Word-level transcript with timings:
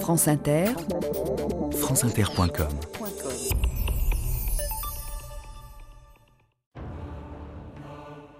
France 0.00 0.28
Inter, 0.28 0.66
franceinter.com 1.72 2.68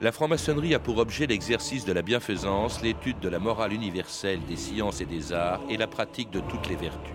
La 0.01 0.13
franc-maçonnerie 0.13 0.75
a 0.75 0.79
pour 0.79 0.99
objet 0.99 1.27
l'exercice 1.27 1.85
de 1.85 1.93
la 1.93 2.03
bienfaisance, 2.03 2.83
l'étude 2.83 3.19
de 3.21 3.29
la 3.29 3.39
morale 3.39 3.73
universelle 3.73 4.41
des 4.49 4.57
sciences 4.57 5.01
et 5.01 5.07
des 5.07 5.33
arts 5.33 5.61
et 5.69 5.77
la 5.77 5.87
pratique 5.87 6.31
de 6.31 6.41
toutes 6.41 6.69
les 6.69 6.77
vertus. 6.77 7.15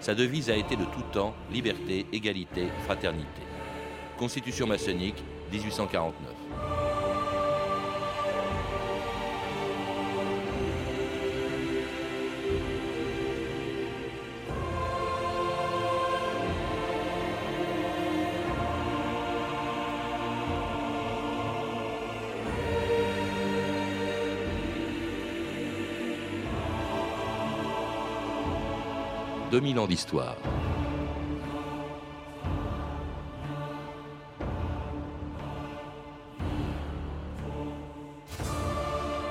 Sa 0.00 0.14
devise 0.14 0.50
a 0.50 0.56
été 0.56 0.76
de 0.76 0.84
tout 0.84 1.02
temps 1.12 1.34
liberté, 1.50 2.06
égalité, 2.12 2.68
fraternité. 2.84 3.42
Constitution 4.18 4.66
maçonnique 4.66 5.22
1849. 5.52 6.83
2000 29.54 29.78
ans 29.78 29.86
d'histoire. 29.86 30.34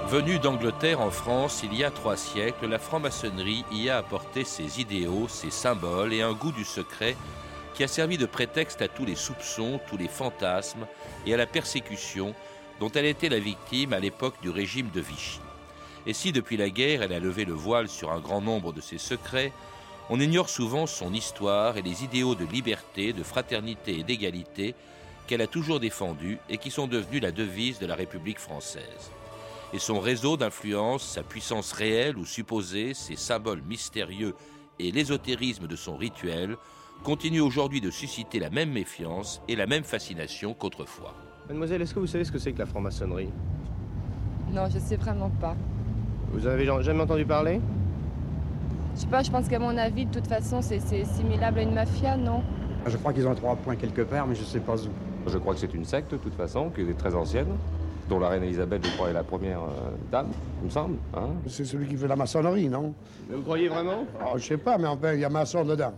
Venue 0.08 0.40
d'Angleterre 0.40 1.02
en 1.02 1.12
France 1.12 1.60
il 1.66 1.76
y 1.76 1.84
a 1.84 1.92
trois 1.92 2.16
siècles, 2.16 2.68
la 2.68 2.80
franc-maçonnerie 2.80 3.66
y 3.74 3.90
a 3.90 3.98
apporté 3.98 4.46
ses 4.46 4.80
idéaux, 4.80 5.28
ses 5.28 5.50
symboles 5.50 6.14
et 6.14 6.22
un 6.22 6.32
goût 6.32 6.54
du 6.54 6.64
secret 6.64 7.18
qui 7.74 7.84
a 7.84 7.90
servi 7.90 8.18
de 8.18 8.26
prétexte 8.26 8.82
à 8.82 8.88
tous 8.88 9.04
les 9.04 9.16
soupçons, 9.16 9.82
tous 9.90 9.98
les 9.98 10.08
fantasmes 10.08 10.88
et 11.26 11.34
à 11.34 11.38
la 11.38 11.48
persécution 11.48 12.34
dont 12.80 12.92
elle 12.92 13.08
était 13.08 13.28
la 13.28 13.40
victime 13.40 13.92
à 13.92 14.00
l'époque 14.00 14.36
du 14.42 14.50
régime 14.50 14.90
de 14.90 15.02
Vichy. 15.02 15.42
Et 16.06 16.14
si 16.14 16.32
depuis 16.32 16.56
la 16.56 16.70
guerre 16.70 17.02
elle 17.02 17.12
a 17.12 17.20
levé 17.20 17.44
le 17.44 17.52
voile 17.52 17.90
sur 17.90 18.14
un 18.14 18.22
grand 18.22 18.40
nombre 18.40 18.72
de 18.72 18.80
ses 18.80 18.98
secrets, 18.98 19.52
on 20.10 20.20
ignore 20.20 20.50
souvent 20.50 20.86
son 20.86 21.14
histoire 21.14 21.78
et 21.78 21.82
les 21.82 22.04
idéaux 22.04 22.36
de 22.36 22.46
liberté, 22.46 23.14
de 23.14 23.24
fraternité 23.24 24.00
et 24.00 24.04
d'égalité 24.04 24.76
qu'elle 25.28 25.42
a 25.42 25.48
toujours 25.48 25.80
défendus 25.80 26.40
et 26.50 26.58
qui 26.58 26.72
sont 26.72 26.88
devenus 26.88 27.22
la 27.22 27.32
devise 27.32 27.80
de 27.80 27.86
la 27.86 27.96
République 27.96 28.40
française. 28.40 29.12
Et 29.74 29.80
son 29.80 30.00
réseau 30.00 30.38
d'influence, 30.38 31.04
sa 31.04 31.24
puissance 31.24 31.72
réelle 31.72 32.18
ou 32.18 32.26
supposée, 32.26 32.94
ses 32.94 33.16
symboles 33.16 33.62
mystérieux 33.62 34.36
et 34.78 34.92
l'ésotérisme 34.92 35.68
de 35.68 35.76
son 35.76 35.96
rituel 35.96 36.58
continuent 37.04 37.42
aujourd'hui 37.42 37.82
de 37.82 37.90
susciter 37.90 38.40
la 38.40 38.50
même 38.50 38.72
méfiance 38.72 39.42
et 39.48 39.56
la 39.56 39.66
même 39.66 39.84
fascination 39.84 40.54
qu'autrefois. 40.54 41.16
Mademoiselle, 41.48 41.82
est-ce 41.82 41.94
que 41.94 42.00
vous 42.00 42.08
savez 42.08 42.24
ce 42.24 42.32
que 42.32 42.38
c'est 42.38 42.54
que 42.54 42.60
la 42.60 42.66
franc-maçonnerie? 42.66 43.30
Non, 44.52 44.70
je 44.70 44.80
sais 44.80 44.96
vraiment 44.98 45.30
pas. 45.30 45.56
Vous 46.32 46.46
avez 46.46 46.66
jamais 46.66 47.02
entendu 47.02 47.26
parler? 47.26 47.60
Je 48.96 49.02
sais 49.02 49.08
pas, 49.08 49.24
je 49.24 49.32
pense 49.32 49.48
qu'à 49.48 49.60
mon 49.60 49.76
avis, 49.78 50.06
de 50.06 50.12
toute 50.12 50.28
façon, 50.28 50.62
c'est 50.62 50.80
similable 50.80 51.60
à 51.60 51.62
une 51.64 51.74
mafia, 51.74 52.16
non? 52.18 52.42
Je 52.86 52.98
crois 52.98 53.14
qu'ils 53.14 53.28
ont 53.28 53.36
trois 53.36 53.56
points 53.56 53.76
quelque 53.76 54.02
part, 54.02 54.28
mais 54.28 54.36
je 54.36 54.44
sais 54.44 54.60
pas 54.60 54.76
où. 54.76 54.90
Je 55.30 55.38
crois 55.38 55.54
que 55.54 55.60
c'est 55.60 55.74
une 55.74 55.86
secte, 55.86 56.12
de 56.12 56.18
toute 56.18 56.36
façon, 56.36 56.70
qui 56.70 56.82
est 56.82 56.94
très 56.98 57.16
ancienne, 57.16 57.48
dont 58.10 58.20
la 58.20 58.30
reine 58.30 58.44
Elisabeth, 58.44 58.86
je 58.86 58.92
crois, 58.96 59.10
est 59.10 59.14
la 59.14 59.24
première 59.24 59.60
euh, 59.62 59.92
dame, 60.12 60.28
il 60.62 60.66
me 60.66 60.70
semble. 60.70 60.96
Hein? 61.16 61.30
c'est 61.48 61.64
celui 61.66 61.88
qui 61.88 61.96
fait 61.96 62.08
la 62.08 62.16
maçonnerie, 62.18 62.68
non? 62.68 62.94
Mais 63.30 63.36
vous 63.38 63.42
croyez 63.44 63.70
vraiment? 63.70 64.06
Oh, 64.22 64.38
Je 64.38 64.44
sais 64.46 64.58
pas, 64.58 64.78
mais 64.78 64.88
enfin, 64.88 65.14
il 65.14 65.22
y 65.22 65.26
a 65.26 65.30
maçon 65.30 65.64
dedans. 65.64 65.94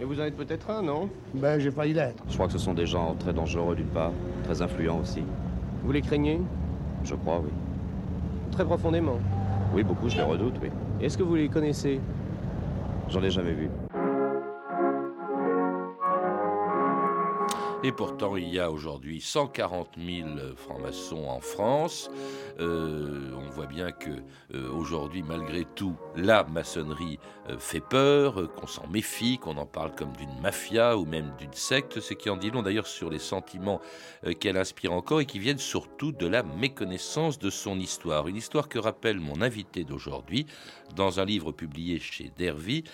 Et 0.00 0.04
vous 0.04 0.20
en 0.20 0.24
êtes 0.24 0.36
peut-être 0.36 0.68
un, 0.70 0.82
non? 0.82 1.08
Ben, 1.34 1.60
j'ai 1.60 1.70
failli 1.70 1.94
l'être. 1.94 2.22
Je 2.28 2.34
crois 2.34 2.46
que 2.46 2.52
ce 2.52 2.58
sont 2.58 2.74
des 2.74 2.86
gens 2.86 3.14
très 3.18 3.32
dangereux, 3.32 3.76
d'une 3.76 3.86
part, 3.86 4.10
très 4.42 4.60
influents 4.60 4.98
aussi. 5.00 5.22
Vous 5.84 5.92
les 5.92 6.02
craignez? 6.02 6.40
Je 7.04 7.14
crois, 7.14 7.38
oui. 7.38 7.50
Très 8.50 8.64
profondément 8.64 9.18
Oui, 9.72 9.84
beaucoup, 9.84 10.08
je 10.08 10.16
les 10.16 10.22
redoute, 10.24 10.54
oui. 10.60 10.70
Est-ce 11.00 11.16
que 11.16 11.22
vous 11.22 11.36
les 11.36 11.48
connaissez? 11.48 12.00
J'en 13.08 13.22
ai 13.22 13.30
jamais 13.30 13.54
vu. 13.54 13.83
Et 17.86 17.92
pourtant, 17.92 18.34
il 18.38 18.48
y 18.48 18.58
a 18.58 18.70
aujourd'hui 18.70 19.20
140 19.20 19.98
000 19.98 20.28
francs-maçons 20.56 21.26
en 21.26 21.40
France. 21.40 22.10
Euh, 22.58 23.30
on 23.36 23.50
voit 23.50 23.66
bien 23.66 23.92
que 23.92 24.08
euh, 24.54 24.70
aujourd'hui, 24.70 25.22
malgré 25.22 25.66
tout, 25.66 25.94
la 26.16 26.44
maçonnerie 26.44 27.18
euh, 27.50 27.58
fait 27.58 27.82
peur, 27.82 28.50
qu'on 28.54 28.66
s'en 28.66 28.86
méfie, 28.86 29.36
qu'on 29.36 29.58
en 29.58 29.66
parle 29.66 29.94
comme 29.94 30.16
d'une 30.16 30.40
mafia 30.40 30.96
ou 30.96 31.04
même 31.04 31.30
d'une 31.38 31.52
secte, 31.52 32.00
ce 32.00 32.14
qui 32.14 32.30
en 32.30 32.38
dit 32.38 32.50
long 32.50 32.62
d'ailleurs 32.62 32.86
sur 32.86 33.10
les 33.10 33.18
sentiments 33.18 33.82
qu'elle 34.40 34.56
inspire 34.56 34.94
encore 34.94 35.20
et 35.20 35.26
qui 35.26 35.38
viennent 35.38 35.58
surtout 35.58 36.10
de 36.10 36.26
la 36.26 36.42
méconnaissance 36.42 37.38
de 37.38 37.50
son 37.50 37.78
histoire. 37.78 38.28
Une 38.28 38.36
histoire 38.36 38.70
que 38.70 38.78
rappelle 38.78 39.20
mon 39.20 39.42
invité 39.42 39.84
d'aujourd'hui 39.84 40.46
dans 40.96 41.20
un 41.20 41.26
livre 41.26 41.52
publié 41.52 42.00
chez 42.00 42.32
Dervy. 42.38 42.84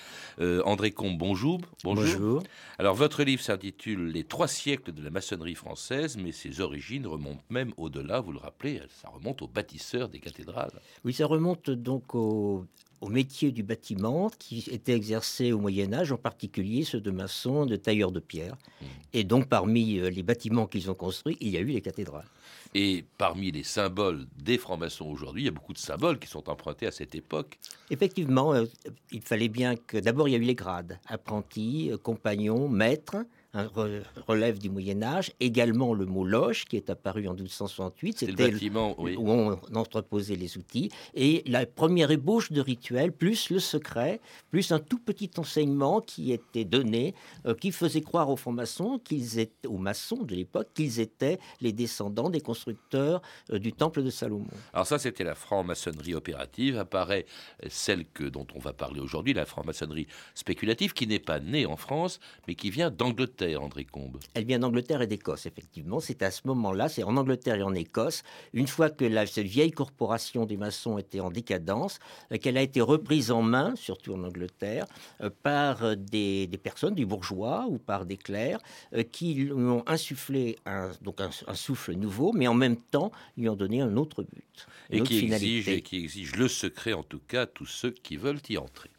André 0.40 0.90
Combe, 0.90 1.16
bonjour. 1.16 1.60
bonjour. 1.84 2.42
Alors, 2.78 2.94
votre 2.94 3.22
livre 3.22 3.42
s'intitule 3.42 4.06
Les 4.06 4.24
trois 4.24 4.48
siècles 4.48 4.79
de 4.88 5.02
la 5.02 5.10
maçonnerie 5.10 5.54
française, 5.54 6.16
mais 6.16 6.32
ses 6.32 6.60
origines 6.60 7.06
remontent 7.06 7.44
même 7.50 7.72
au-delà, 7.76 8.20
vous 8.20 8.32
le 8.32 8.38
rappelez, 8.38 8.80
ça 9.02 9.10
remonte 9.10 9.42
au 9.42 9.48
bâtisseurs 9.48 10.08
des 10.08 10.20
cathédrales. 10.20 10.72
Oui, 11.04 11.12
ça 11.12 11.26
remonte 11.26 11.68
donc 11.68 12.14
au, 12.14 12.64
métier 13.08 13.50
du 13.50 13.62
bâtiment 13.62 14.30
qui 14.38 14.64
était 14.70 14.94
exercé 14.94 15.52
au 15.52 15.58
Moyen 15.58 15.92
Âge, 15.92 16.12
en 16.12 16.16
particulier 16.16 16.84
ceux 16.84 17.00
de 17.00 17.10
maçons, 17.10 17.66
de 17.66 17.76
tailleurs 17.76 18.12
de 18.12 18.20
pierre. 18.20 18.56
Hmm. 18.80 18.86
Et 19.12 19.24
donc 19.24 19.48
parmi 19.48 19.98
euh, 19.98 20.10
les 20.10 20.22
bâtiments 20.22 20.66
qu'ils 20.66 20.90
ont 20.90 20.94
construits, 20.94 21.36
il 21.40 21.48
y 21.48 21.56
a 21.56 21.60
eu 21.60 21.66
les 21.66 21.80
cathédrales. 21.80 22.28
Et 22.74 23.04
parmi 23.18 23.50
les 23.50 23.64
symboles 23.64 24.26
des 24.36 24.56
francs-maçons 24.56 25.06
aujourd'hui, 25.06 25.42
il 25.42 25.44
y 25.46 25.48
a 25.48 25.52
beaucoup 25.52 25.72
de 25.72 25.78
symboles 25.78 26.18
qui 26.18 26.28
sont 26.28 26.48
empruntés 26.48 26.86
à 26.86 26.92
cette 26.92 27.16
époque. 27.16 27.58
Effectivement, 27.90 28.54
euh, 28.54 28.66
il 29.10 29.22
fallait 29.22 29.48
bien 29.48 29.74
que 29.74 29.96
d'abord 29.96 30.28
il 30.28 30.32
y 30.32 30.34
a 30.34 30.38
eu 30.38 30.42
les 30.42 30.54
grades, 30.54 31.00
apprentis, 31.08 31.90
euh, 31.90 31.96
compagnons, 31.96 32.68
maîtres 32.68 33.16
un 33.16 33.26
relève 33.54 34.58
du 34.58 34.70
Moyen 34.70 35.02
Âge. 35.02 35.32
Également 35.40 35.94
le 35.94 36.06
mot 36.06 36.24
loge 36.24 36.64
qui 36.64 36.76
est 36.76 36.90
apparu 36.90 37.26
en 37.26 37.34
1268. 37.34 38.18
C'était 38.18 38.32
le 38.32 38.52
bâtiment 38.52 38.94
où 38.98 39.30
on 39.30 39.58
entreposait 39.74 40.36
les 40.36 40.56
outils. 40.56 40.90
Et 41.14 41.42
la 41.46 41.66
première 41.66 42.10
ébauche 42.10 42.52
de 42.52 42.60
rituel, 42.60 43.12
plus 43.12 43.50
le 43.50 43.58
secret, 43.58 44.20
plus 44.50 44.72
un 44.72 44.78
tout 44.78 44.98
petit 44.98 45.30
enseignement 45.36 46.00
qui 46.00 46.32
était 46.32 46.64
donné, 46.64 47.14
euh, 47.46 47.54
qui 47.54 47.72
faisait 47.72 48.02
croire 48.02 48.30
aux 48.30 48.36
francs-maçons, 48.36 49.00
qu'ils 49.02 49.38
étaient, 49.38 49.68
aux 49.68 49.78
maçons 49.78 50.22
de 50.22 50.34
l'époque, 50.34 50.68
qu'ils 50.74 51.00
étaient 51.00 51.38
les 51.60 51.72
descendants 51.72 52.30
des 52.30 52.40
constructeurs 52.40 53.20
euh, 53.52 53.58
du 53.58 53.72
temple 53.72 54.02
de 54.02 54.10
Salomon. 54.10 54.46
Alors 54.72 54.86
ça, 54.86 54.98
c'était 54.98 55.24
la 55.24 55.34
franc-maçonnerie 55.34 56.14
opérative. 56.14 56.78
Apparaît 56.78 57.26
celle 57.68 58.06
que, 58.06 58.24
dont 58.24 58.46
on 58.54 58.58
va 58.58 58.72
parler 58.72 59.00
aujourd'hui, 59.00 59.34
la 59.34 59.44
franc-maçonnerie 59.44 60.06
spéculative, 60.34 60.92
qui 60.92 61.06
n'est 61.06 61.18
pas 61.18 61.40
née 61.40 61.66
en 61.66 61.76
France, 61.76 62.20
mais 62.46 62.54
qui 62.54 62.70
vient 62.70 62.90
d'Angleterre 62.90 63.39
André 63.42 63.84
Combe 63.84 64.18
Elle 64.34 64.44
vient 64.44 64.58
d'Angleterre 64.58 65.02
et 65.02 65.06
d'Écosse, 65.06 65.46
effectivement. 65.46 66.00
C'est 66.00 66.22
à 66.22 66.30
ce 66.30 66.42
moment-là, 66.46 66.88
c'est 66.88 67.02
en 67.02 67.16
Angleterre 67.16 67.56
et 67.56 67.62
en 67.62 67.74
Écosse, 67.74 68.22
une 68.52 68.66
fois 68.66 68.90
que 68.90 69.04
la, 69.04 69.26
cette 69.26 69.46
vieille 69.46 69.70
corporation 69.70 70.46
des 70.46 70.56
maçons 70.56 70.98
était 70.98 71.20
en 71.20 71.30
décadence, 71.30 71.98
euh, 72.32 72.38
qu'elle 72.38 72.56
a 72.56 72.62
été 72.62 72.80
reprise 72.80 73.30
en 73.30 73.42
main, 73.42 73.74
surtout 73.76 74.14
en 74.14 74.24
Angleterre, 74.24 74.86
euh, 75.20 75.30
par 75.42 75.96
des, 75.96 76.48
personnes, 76.62 76.94
des 76.94 77.04
bourgeois 77.04 77.66
ou 77.68 77.78
par 77.78 78.06
des 78.06 78.16
clercs, 78.16 78.60
euh, 78.94 79.02
qui 79.02 79.34
lui 79.34 79.52
ont 79.52 79.84
insufflé 79.86 80.56
un, 80.66 80.90
donc 81.02 81.20
un, 81.20 81.30
souffle 81.54 81.92
nouveau, 81.94 82.32
mais 82.32 82.46
en 82.46 82.54
même 82.54 82.76
temps 82.76 83.10
lui 83.36 83.48
ont 83.48 83.56
donné 83.56 83.80
un 83.80 83.96
autre 83.96 84.22
but. 84.22 84.66
Et 84.90 85.00
qui, 85.02 85.26
exige, 85.26 85.68
et 85.68 85.82
qui 85.82 85.98
exige 85.98 86.36
le 86.36 86.48
secret, 86.48 86.92
en 86.92 87.02
tout 87.02 87.20
cas, 87.20 87.46
tous 87.46 87.66
ceux 87.66 87.90
qui 87.90 88.16
veulent 88.16 88.40
y 88.48 88.58
entrer. 88.58 88.90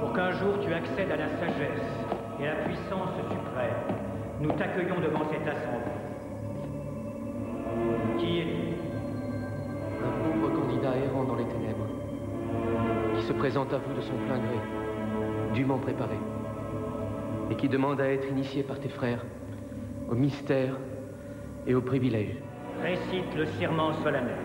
Pour 0.00 0.12
qu'un 0.12 0.32
jour 0.38 0.58
tu 0.64 0.72
accèdes 0.72 1.10
à 1.10 1.16
la 1.16 1.28
sagesse, 1.38 2.03
et 2.40 2.44
la 2.44 2.54
puissance 2.64 3.10
suprême, 3.30 3.98
nous 4.40 4.50
t'accueillons 4.52 5.00
devant 5.00 5.24
cette 5.30 5.46
assemblée. 5.46 5.92
Qui 8.18 8.40
es-tu 8.40 8.74
Un 10.04 10.24
pauvre 10.24 10.60
candidat 10.60 10.96
errant 10.96 11.24
dans 11.24 11.36
les 11.36 11.44
ténèbres, 11.44 11.86
qui 13.14 13.22
se 13.22 13.32
présente 13.32 13.72
à 13.72 13.78
vous 13.78 13.94
de 13.94 14.00
son 14.00 14.14
plein 14.26 14.38
gré, 14.38 14.58
dûment 15.54 15.78
préparé, 15.78 16.16
et 17.50 17.54
qui 17.54 17.68
demande 17.68 18.00
à 18.00 18.10
être 18.10 18.28
initié 18.28 18.62
par 18.62 18.78
tes 18.80 18.88
frères 18.88 19.24
au 20.10 20.14
mystère 20.14 20.76
et 21.66 21.74
au 21.74 21.80
privilège. 21.80 22.36
Récite 22.82 23.34
le 23.36 23.46
serment 23.46 23.92
solennel. 24.02 24.36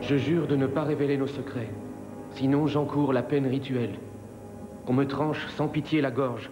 Je 0.00 0.16
jure 0.16 0.46
de 0.46 0.54
ne 0.54 0.66
pas 0.66 0.84
révéler 0.84 1.16
nos 1.16 1.26
secrets, 1.26 1.70
sinon 2.30 2.66
j'encours 2.66 3.12
la 3.12 3.22
peine 3.22 3.46
rituelle, 3.46 3.98
qu'on 4.86 4.92
me 4.92 5.06
tranche 5.06 5.46
sans 5.48 5.66
pitié 5.66 6.00
la 6.00 6.10
gorge, 6.10 6.50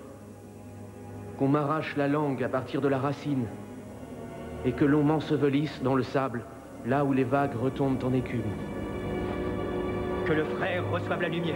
qu'on 1.39 1.49
m'arrache 1.49 1.97
la 1.97 2.09
langue 2.09 2.43
à 2.43 2.49
partir 2.49 2.81
de 2.81 2.89
la 2.89 2.99
racine 2.99 3.47
et 4.65 4.73
que 4.73 4.85
l'on 4.85 5.03
m'ensevelisse 5.03 5.83
dans 5.83 5.95
le 5.95 6.03
sable, 6.03 6.43
là 6.85 7.05
où 7.05 7.13
les 7.13 7.25
vagues 7.25 7.57
retombent 7.61 8.03
en 8.05 8.13
écume. 8.13 8.43
Que 10.27 10.33
le 10.33 10.45
frère 10.45 10.83
reçoive 10.91 11.23
la 11.23 11.29
lumière. 11.29 11.55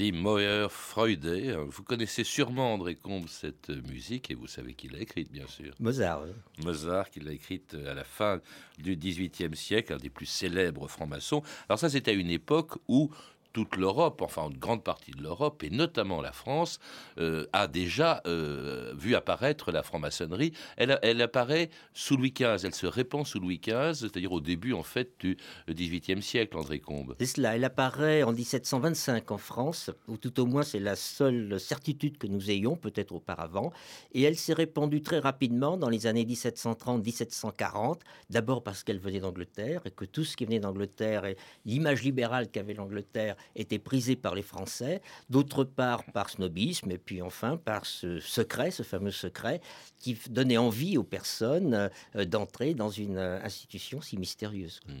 Dit 0.00 0.12
Moyer 0.12 0.66
Freude. 0.70 1.26
Vous 1.68 1.82
connaissez 1.82 2.24
sûrement 2.24 2.72
André 2.72 2.94
Combe 2.94 3.28
cette 3.28 3.68
musique 3.68 4.30
et 4.30 4.34
vous 4.34 4.46
savez 4.46 4.72
qui 4.72 4.88
l'a 4.88 4.98
écrite, 4.98 5.30
bien 5.30 5.46
sûr. 5.46 5.74
Mozart. 5.78 6.22
Mozart, 6.64 7.10
qui 7.10 7.20
l'a 7.20 7.32
écrite 7.32 7.76
à 7.86 7.92
la 7.92 8.04
fin 8.04 8.40
du 8.78 8.96
XVIIIe 8.96 9.54
siècle, 9.54 9.92
un 9.92 9.98
des 9.98 10.08
plus 10.08 10.24
célèbres 10.24 10.88
francs-maçons. 10.88 11.42
Alors 11.68 11.78
ça, 11.78 11.90
c'était 11.90 12.12
à 12.12 12.14
une 12.14 12.30
époque 12.30 12.78
où 12.88 13.10
toute 13.52 13.76
l'Europe, 13.76 14.22
enfin 14.22 14.48
une 14.48 14.58
grande 14.58 14.84
partie 14.84 15.10
de 15.12 15.22
l'Europe, 15.22 15.62
et 15.62 15.70
notamment 15.70 16.20
la 16.20 16.32
France, 16.32 16.78
euh, 17.18 17.46
a 17.52 17.66
déjà 17.66 18.22
euh, 18.26 18.92
vu 18.96 19.14
apparaître 19.14 19.72
la 19.72 19.82
franc-maçonnerie. 19.82 20.52
Elle, 20.76 21.22
apparaît 21.22 21.70
sous 21.92 22.16
Louis 22.16 22.32
XV, 22.32 22.64
elle 22.64 22.74
se 22.74 22.86
répand 22.86 23.26
sous 23.26 23.40
Louis 23.40 23.60
XV, 23.62 23.94
c'est-à-dire 23.94 24.32
au 24.32 24.40
début 24.40 24.72
en 24.72 24.82
fait 24.82 25.12
du 25.20 25.36
XVIIIe 25.68 26.22
siècle, 26.22 26.56
André 26.56 26.80
Combe. 26.80 27.16
C'est 27.18 27.26
cela, 27.26 27.56
elle 27.56 27.64
apparaît 27.64 28.22
en 28.22 28.32
1725 28.32 29.30
en 29.30 29.38
France, 29.38 29.90
ou 30.08 30.16
tout 30.16 30.38
au 30.40 30.46
moins 30.46 30.62
c'est 30.62 30.80
la 30.80 30.96
seule 30.96 31.58
certitude 31.58 32.18
que 32.18 32.26
nous 32.26 32.50
ayons, 32.50 32.76
peut-être 32.76 33.12
auparavant, 33.12 33.72
et 34.12 34.22
elle 34.22 34.36
s'est 34.36 34.54
répandue 34.54 35.02
très 35.02 35.18
rapidement 35.18 35.76
dans 35.76 35.88
les 35.88 36.06
années 36.06 36.24
1730-1740, 36.24 38.00
d'abord 38.30 38.62
parce 38.62 38.84
qu'elle 38.84 38.98
venait 38.98 39.20
d'Angleterre, 39.20 39.82
et 39.84 39.90
que 39.90 40.04
tout 40.04 40.24
ce 40.24 40.36
qui 40.36 40.44
venait 40.44 40.60
d'Angleterre, 40.60 41.24
et 41.24 41.36
l'image 41.64 42.02
libérale 42.02 42.48
qu'avait 42.50 42.74
l'Angleterre, 42.74 43.36
était 43.56 43.78
prisé 43.78 44.16
par 44.16 44.34
les 44.34 44.42
Français, 44.42 45.02
d'autre 45.28 45.64
part 45.64 46.04
par 46.12 46.30
snobisme, 46.30 46.90
et 46.90 46.98
puis 46.98 47.22
enfin 47.22 47.56
par 47.56 47.86
ce 47.86 48.20
secret, 48.20 48.70
ce 48.70 48.82
fameux 48.82 49.10
secret, 49.10 49.60
qui 49.98 50.18
donnait 50.30 50.56
envie 50.56 50.98
aux 50.98 51.04
personnes 51.04 51.90
euh, 52.16 52.24
d'entrer 52.24 52.74
dans 52.74 52.90
une 52.90 53.18
euh, 53.18 53.42
institution 53.42 54.00
si 54.00 54.16
mystérieuse. 54.16 54.80
Mmh. 54.86 54.92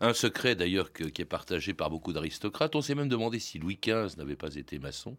Un 0.00 0.14
secret 0.14 0.54
d'ailleurs 0.54 0.92
qui 0.92 1.22
est 1.22 1.24
partagé 1.24 1.74
par 1.74 1.90
beaucoup 1.90 2.12
d'aristocrates. 2.12 2.74
On 2.74 2.82
s'est 2.82 2.94
même 2.94 3.08
demandé 3.08 3.38
si 3.38 3.58
Louis 3.58 3.78
XV 3.82 4.16
n'avait 4.16 4.36
pas 4.36 4.54
été 4.54 4.78
maçon. 4.78 5.16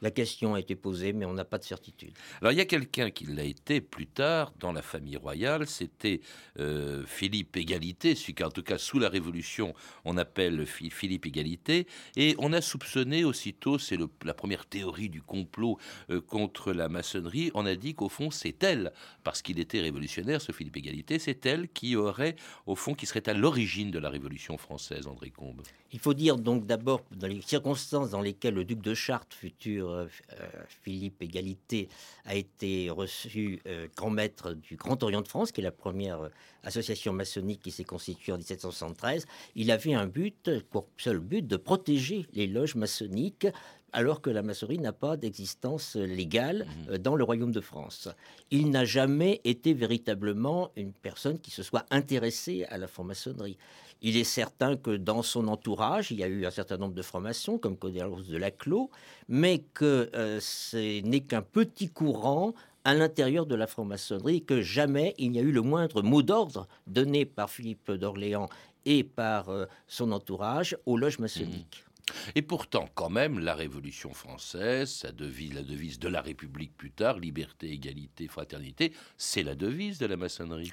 La 0.00 0.10
question 0.10 0.54
a 0.54 0.60
été 0.60 0.76
posée, 0.76 1.12
mais 1.12 1.24
on 1.24 1.34
n'a 1.34 1.44
pas 1.44 1.58
de 1.58 1.64
certitude. 1.64 2.12
Alors 2.40 2.52
il 2.52 2.58
y 2.58 2.60
a 2.60 2.66
quelqu'un 2.66 3.10
qui 3.10 3.26
l'a 3.26 3.42
été 3.42 3.80
plus 3.80 4.06
tard 4.06 4.52
dans 4.60 4.72
la 4.72 4.82
famille 4.82 5.16
royale, 5.16 5.66
c'était 5.66 6.20
euh, 6.58 7.04
Philippe 7.06 7.56
Égalité, 7.56 8.14
celui 8.14 8.34
qu'en 8.34 8.50
tout 8.50 8.62
cas 8.62 8.78
sous 8.78 8.98
la 8.98 9.08
Révolution 9.08 9.74
on 10.04 10.16
appelle 10.16 10.66
Philippe 10.66 11.26
Égalité, 11.26 11.86
et 12.16 12.36
on 12.38 12.52
a 12.52 12.60
soupçonné 12.60 13.24
aussitôt, 13.24 13.78
c'est 13.78 13.98
la 14.24 14.34
première 14.34 14.66
théorie 14.66 15.08
du 15.08 15.20
complot 15.20 15.78
euh, 16.10 16.20
contre 16.20 16.72
la 16.72 16.88
maçonnerie, 16.88 17.50
on 17.54 17.66
a 17.66 17.74
dit 17.74 17.94
qu'au 17.94 18.08
fond 18.08 18.30
c'est 18.30 18.62
elle, 18.62 18.92
parce 19.24 19.42
qu'il 19.42 19.58
était 19.58 19.80
révolutionnaire, 19.80 20.40
ce 20.40 20.52
Philippe 20.52 20.76
Égalité, 20.76 21.18
c'est 21.18 21.44
elle 21.44 21.68
qui 21.68 21.96
aurait, 21.96 22.36
au 22.66 22.76
fond, 22.76 22.94
qui 22.94 23.06
serait 23.06 23.28
à 23.28 23.34
l'origine 23.34 23.90
de 23.90 23.98
la 23.98 24.10
Révolution 24.10 24.56
française, 24.58 25.06
André 25.06 25.30
Combe. 25.30 25.62
Il 25.92 25.98
faut 25.98 26.14
dire 26.14 26.36
donc 26.36 26.66
d'abord, 26.66 27.02
dans 27.10 27.26
les 27.26 27.40
circonstances 27.40 28.10
dans 28.10 28.20
lesquelles 28.20 28.54
le 28.54 28.64
duc 28.64 28.80
de 28.80 28.94
Chartres, 28.94 29.36
futur 29.36 29.87
euh, 29.88 30.06
Philippe 30.82 31.22
Égalité, 31.22 31.88
a 32.24 32.34
été 32.34 32.90
reçu 32.90 33.60
euh, 33.66 33.88
grand 33.96 34.10
maître 34.10 34.52
du 34.52 34.76
Grand 34.76 35.02
Orient 35.02 35.22
de 35.22 35.28
France, 35.28 35.52
qui 35.52 35.60
est 35.60 35.64
la 35.64 35.72
première 35.72 36.22
euh, 36.22 36.28
association 36.64 37.12
maçonnique 37.12 37.60
qui 37.62 37.70
s'est 37.70 37.84
constituée 37.84 38.32
en 38.32 38.36
1773, 38.36 39.26
il 39.54 39.70
avait 39.70 39.94
un 39.94 40.06
but, 40.06 40.50
pour 40.70 40.86
seul 40.96 41.18
but, 41.18 41.46
de 41.46 41.56
protéger 41.56 42.26
les 42.32 42.46
loges 42.46 42.74
maçonniques 42.74 43.46
alors 43.92 44.20
que 44.20 44.30
la 44.30 44.42
maçonnerie 44.42 44.78
n'a 44.78 44.92
pas 44.92 45.16
d'existence 45.16 45.96
légale 45.96 46.66
mmh. 46.66 46.98
dans 46.98 47.16
le 47.16 47.24
royaume 47.24 47.52
de 47.52 47.60
France. 47.60 48.08
Il 48.50 48.70
n'a 48.70 48.84
jamais 48.84 49.40
été 49.44 49.74
véritablement 49.74 50.70
une 50.76 50.92
personne 50.92 51.38
qui 51.38 51.50
se 51.50 51.62
soit 51.62 51.86
intéressée 51.90 52.64
à 52.68 52.78
la 52.78 52.86
franc-maçonnerie. 52.86 53.58
Il 54.00 54.16
est 54.16 54.24
certain 54.24 54.76
que 54.76 54.96
dans 54.96 55.22
son 55.22 55.48
entourage, 55.48 56.12
il 56.12 56.18
y 56.18 56.22
a 56.22 56.28
eu 56.28 56.46
un 56.46 56.50
certain 56.50 56.76
nombre 56.76 56.94
de 56.94 57.02
formations, 57.02 57.58
comme 57.58 57.76
Codéros 57.76 58.22
de 58.22 58.36
Laclos, 58.36 58.90
mais 59.28 59.58
que 59.74 60.08
euh, 60.14 60.38
ce 60.40 61.00
n'est 61.02 61.20
qu'un 61.20 61.42
petit 61.42 61.88
courant 61.88 62.54
à 62.84 62.94
l'intérieur 62.94 63.44
de 63.44 63.56
la 63.56 63.66
franc-maçonnerie, 63.66 64.42
que 64.42 64.62
jamais 64.62 65.14
il 65.18 65.32
n'y 65.32 65.40
a 65.40 65.42
eu 65.42 65.50
le 65.50 65.62
moindre 65.62 66.02
mot 66.02 66.22
d'ordre 66.22 66.68
donné 66.86 67.26
par 67.26 67.50
Philippe 67.50 67.90
d'Orléans 67.90 68.48
et 68.86 69.02
par 69.02 69.48
euh, 69.48 69.66
son 69.88 70.12
entourage 70.12 70.76
aux 70.86 70.96
loges 70.96 71.18
maçonniques. 71.18 71.82
Mmh. 71.84 71.87
Et 72.34 72.42
pourtant, 72.42 72.88
quand 72.94 73.10
même, 73.10 73.38
la 73.38 73.54
Révolution 73.54 74.12
française, 74.12 74.90
sa 74.90 75.12
devise, 75.12 75.54
la 75.54 75.62
devise 75.62 75.98
de 75.98 76.08
la 76.08 76.20
République 76.20 76.76
plus 76.76 76.90
tard, 76.90 77.18
liberté, 77.18 77.70
égalité, 77.70 78.28
fraternité, 78.28 78.92
c'est 79.16 79.42
la 79.42 79.54
devise 79.54 79.98
de 79.98 80.06
la 80.06 80.16
maçonnerie 80.16 80.72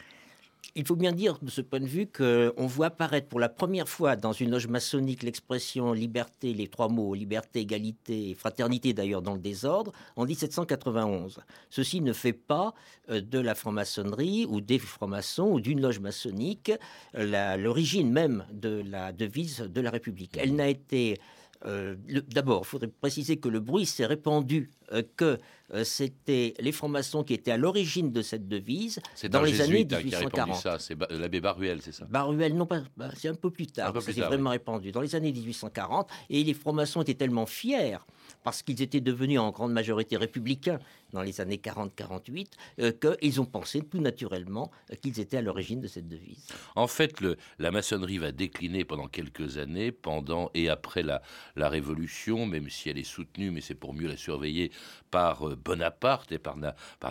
il 0.75 0.86
faut 0.86 0.98
bien 0.98 1.13
dire 1.13 1.39
de 1.42 1.50
ce 1.50 1.62
point 1.62 1.80
de 1.80 1.86
vue 1.86 2.06
qu'on 2.06 2.68
voit 2.68 2.88
apparaître 2.88 3.30
pour 3.30 3.39
la 3.39 3.48
première 3.48 3.88
fois 3.88 4.18
dans 4.18 4.33
une 4.33 4.51
loge 4.51 4.68
maçonnique 4.68 5.24
l'expression 5.24 5.94
liberté, 5.94 6.54
les 6.54 6.68
trois 6.68 6.89
mots 6.89 7.13
liberté, 7.13 7.62
égalité 7.62 8.31
et 8.31 8.33
fraternité 8.33 8.94
d'ailleurs 8.94 9.22
dans 9.22 9.33
le 9.33 9.39
désordre 9.39 9.94
en 10.18 10.25
1791. 10.25 11.39
Ceci 11.69 12.01
ne 12.01 12.12
fait 12.12 12.33
pas 12.33 12.74
euh, 13.10 13.22
de 13.22 13.39
la 13.39 13.56
franc-maçonnerie 13.56 14.45
ou 14.50 14.60
des 14.60 14.80
francs-maçons 14.80 15.48
ou 15.48 15.62
d'une 15.62 15.81
loge 15.81 16.00
maçonnique 16.00 16.72
l'origine 17.13 18.12
même 18.12 18.45
de 18.51 18.83
la 18.86 19.13
devise 19.13 19.60
de 19.60 19.81
la 19.81 19.92
République. 19.92 20.38
Elle 20.38 20.56
n'a 20.56 20.68
été 20.68 21.19
euh, 21.66 21.96
D'abord, 22.28 22.62
il 22.64 22.68
faudrait 22.68 22.88
préciser 22.88 23.38
que 23.38 23.50
le 23.50 23.60
bruit 23.60 23.86
s'est 23.86 24.06
répandu 24.06 24.72
euh, 24.92 25.02
que 25.16 25.40
euh, 25.74 25.84
c'était 25.84 26.54
les 26.60 26.72
francs-maçons 26.72 27.24
qui 27.24 27.34
étaient 27.34 27.52
à 27.52 27.58
l'origine 27.58 28.12
de 28.12 28.22
cette 28.22 28.48
devise 28.48 29.00
dans 29.30 29.42
les 29.42 29.62
années 29.62 29.84
1840. 29.84 30.66
Hein, 30.66 30.78
c'est 30.80 30.96
l'abbé 31.12 31.42
Baruel, 31.42 31.82
c'est 31.82 31.92
ça 31.92 32.06
Baruel, 32.06 32.56
non 32.56 32.68
pas, 32.68 32.84
bah, 32.96 33.10
c'est 33.18 33.30
un 33.30 33.34
peu 33.36 33.50
plus 33.50 33.68
tard. 33.68 33.94
C'est 34.01 34.13
vraiment 34.13 34.51
répandu 34.51 34.92
dans 34.92 35.01
les 35.01 35.16
années 35.16 35.32
1840. 35.32 36.10
Et 36.30 36.44
les 36.44 36.54
francs-maçons 36.54 37.01
étaient 37.01 37.16
tellement 37.16 37.48
fiers 37.48 37.98
parce 38.44 38.62
qu'ils 38.62 38.82
étaient 38.84 39.01
devenus 39.01 39.39
en 39.39 39.50
grande 39.50 39.74
majorité 39.74 40.18
républicains 40.18 40.80
dans 41.14 41.22
les 41.22 41.42
années 41.42 41.58
40-48, 41.58 42.48
euh, 42.80 42.92
qu'ils 42.92 43.42
ont 43.42 43.46
pensé 43.46 43.82
tout 43.82 44.00
naturellement 44.00 44.72
euh, 44.92 44.96
qu'ils 44.96 45.20
étaient 45.20 45.38
à 45.38 45.42
l'origine 45.42 45.82
de 45.82 45.88
cette 45.88 46.08
devise. 46.08 46.48
En 46.76 46.88
fait, 46.88 47.16
la 47.60 47.72
maçonnerie 47.72 48.18
va 48.18 48.32
décliner 48.32 48.86
pendant 48.86 49.08
quelques 49.08 49.58
années, 49.58 49.92
pendant 49.92 50.52
et 50.54 50.70
après 50.70 51.04
la, 51.04 51.22
Révolution, 51.56 52.46
même 52.46 52.70
si 52.70 52.90
elle 52.90 52.98
est 52.98 53.04
soutenue, 53.04 53.50
mais 53.50 53.60
c'est 53.60 53.76
pour 53.76 53.94
mieux 53.94 54.08
la 54.08 54.18
surveiller 54.18 54.72
par 55.10 55.50
euh, 55.50 55.56
Bonaparte 55.56 56.32
et 56.32 56.38
par, 56.38 56.58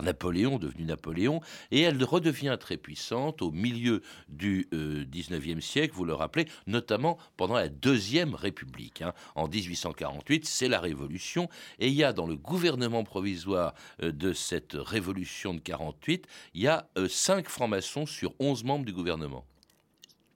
Napoléon, 0.01 0.59
devenu 0.59 0.85
Napoléon, 0.85 1.41
et 1.71 1.81
elle 1.81 2.01
redevient 2.03 2.55
très 2.59 2.77
puissante 2.77 3.41
au 3.41 3.51
milieu 3.51 4.01
du 4.29 4.67
XIXe 4.71 5.25
19e 5.25 5.61
siècle, 5.61 5.93
vous 5.95 6.05
le 6.05 6.13
rappelez, 6.13 6.47
notamment 6.67 7.17
pendant 7.37 7.55
la 7.55 7.69
Deuxième 7.69 8.35
République. 8.35 9.01
Hein. 9.01 9.13
En 9.35 9.47
1848, 9.47 10.45
c'est 10.45 10.67
la 10.67 10.79
Révolution 10.79 11.49
et 11.79 11.87
il 11.87 11.93
y 11.93 12.03
a 12.03 12.13
dans 12.13 12.27
le 12.27 12.35
gouvernement 12.35 13.03
provisoire 13.03 13.73
euh, 13.94 13.94
de 14.01 14.33
cette 14.33 14.73
révolution 14.73 15.53
de 15.53 15.59
48, 15.59 16.27
il 16.53 16.61
y 16.61 16.67
a 16.67 16.87
5 17.07 17.45
euh, 17.45 17.49
francs-maçons 17.49 18.05
sur 18.05 18.33
11 18.39 18.63
membres 18.63 18.85
du 18.85 18.93
gouvernement. 18.93 19.45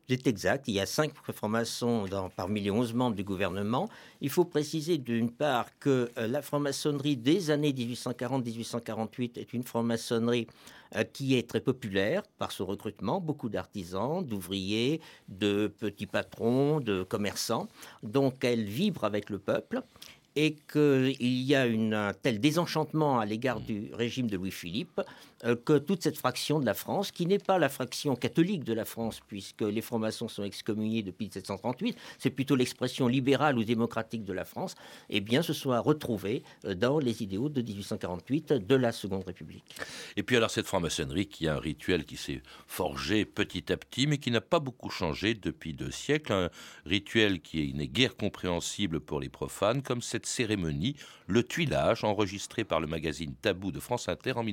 C'est 0.09 0.25
exact, 0.25 0.67
il 0.67 0.73
y 0.73 0.79
a 0.79 0.87
cinq 0.87 1.11
francs-maçons 1.13 2.05
parmi 2.35 2.61
les 2.61 2.71
11 2.71 2.95
membres 2.95 3.15
du 3.15 3.23
gouvernement. 3.23 3.87
Il 4.21 4.31
faut 4.31 4.43
préciser 4.43 4.97
d'une 4.97 5.29
part 5.29 5.67
que 5.77 6.09
euh, 6.17 6.25
la 6.25 6.41
franc-maçonnerie 6.41 7.15
des 7.15 7.51
années 7.51 7.73
1840-1848 7.73 9.37
est 9.37 9.53
une 9.53 9.61
franc-maçonnerie 9.61 10.47
qui 11.13 11.35
est 11.35 11.47
très 11.47 11.61
populaire 11.61 12.23
par 12.39 12.51
son 12.51 12.65
recrutement, 12.65 13.21
beaucoup 13.21 13.49
d'artisans, 13.49 14.25
d'ouvriers, 14.25 15.01
de 15.27 15.67
petits 15.67 16.07
patrons, 16.07 16.79
de 16.79 17.03
commerçants. 17.03 17.67
Donc 18.01 18.43
elle 18.43 18.63
vibre 18.63 19.03
avec 19.03 19.29
le 19.29 19.37
peuple. 19.37 19.83
Et 20.39 20.55
qu'il 20.71 21.17
y 21.21 21.53
a 21.53 21.65
une, 21.65 21.93
un 21.93 22.13
tel 22.13 22.39
désenchantement 22.39 23.19
à 23.19 23.25
l'égard 23.25 23.59
du 23.59 23.89
régime 23.93 24.27
de 24.27 24.37
Louis-Philippe 24.37 25.01
que 25.65 25.77
toute 25.77 26.03
cette 26.03 26.17
fraction 26.17 26.59
de 26.59 26.65
la 26.65 26.73
France, 26.73 27.11
qui 27.11 27.25
n'est 27.25 27.39
pas 27.39 27.59
la 27.59 27.69
fraction 27.69 28.15
catholique 28.15 28.63
de 28.63 28.73
la 28.73 28.85
France, 28.85 29.21
puisque 29.27 29.61
les 29.61 29.81
francs-maçons 29.81 30.27
sont 30.27 30.43
excommuniés 30.43 31.03
depuis 31.03 31.25
1738, 31.25 31.97
c'est 32.17 32.29
plutôt 32.29 32.55
l'expression 32.55 33.07
libérale 33.07 33.57
ou 33.57 33.63
démocratique 33.63 34.23
de 34.23 34.33
la 34.33 34.45
France, 34.45 34.75
eh 35.09 35.21
bien, 35.21 35.41
se 35.41 35.53
soit 35.53 35.79
retrouvée 35.79 36.43
euh, 36.65 36.75
dans 36.75 36.99
les 36.99 37.23
idéaux 37.23 37.49
de 37.49 37.61
1848 37.61 38.53
de 38.53 38.75
la 38.75 38.91
Seconde 38.91 39.23
République. 39.25 39.75
Et 40.15 40.23
puis 40.23 40.35
alors 40.37 40.51
cette 40.51 40.67
franc-maçonnerie 40.67 41.27
qui 41.27 41.47
a 41.47 41.55
un 41.55 41.59
rituel 41.59 42.05
qui 42.05 42.17
s'est 42.17 42.41
forgé 42.67 43.25
petit 43.25 43.71
à 43.71 43.77
petit, 43.77 44.07
mais 44.07 44.17
qui 44.17 44.31
n'a 44.31 44.41
pas 44.41 44.59
beaucoup 44.59 44.89
changé 44.89 45.33
depuis 45.33 45.73
deux 45.73 45.91
siècles, 45.91 46.33
un 46.33 46.49
rituel 46.85 47.41
qui 47.41 47.73
n'est 47.73 47.87
guère 47.87 48.15
compréhensible 48.15 48.99
pour 48.99 49.19
les 49.19 49.29
profanes, 49.29 49.81
comme 49.81 50.01
cette 50.01 50.25
cérémonie, 50.25 50.95
le 51.27 51.43
tuilage, 51.43 52.03
enregistré 52.03 52.63
par 52.63 52.79
le 52.79 52.87
magazine 52.87 53.35
Tabou 53.41 53.71
de 53.71 53.79
France 53.79 54.09
Inter 54.09 54.33
en 54.35 54.43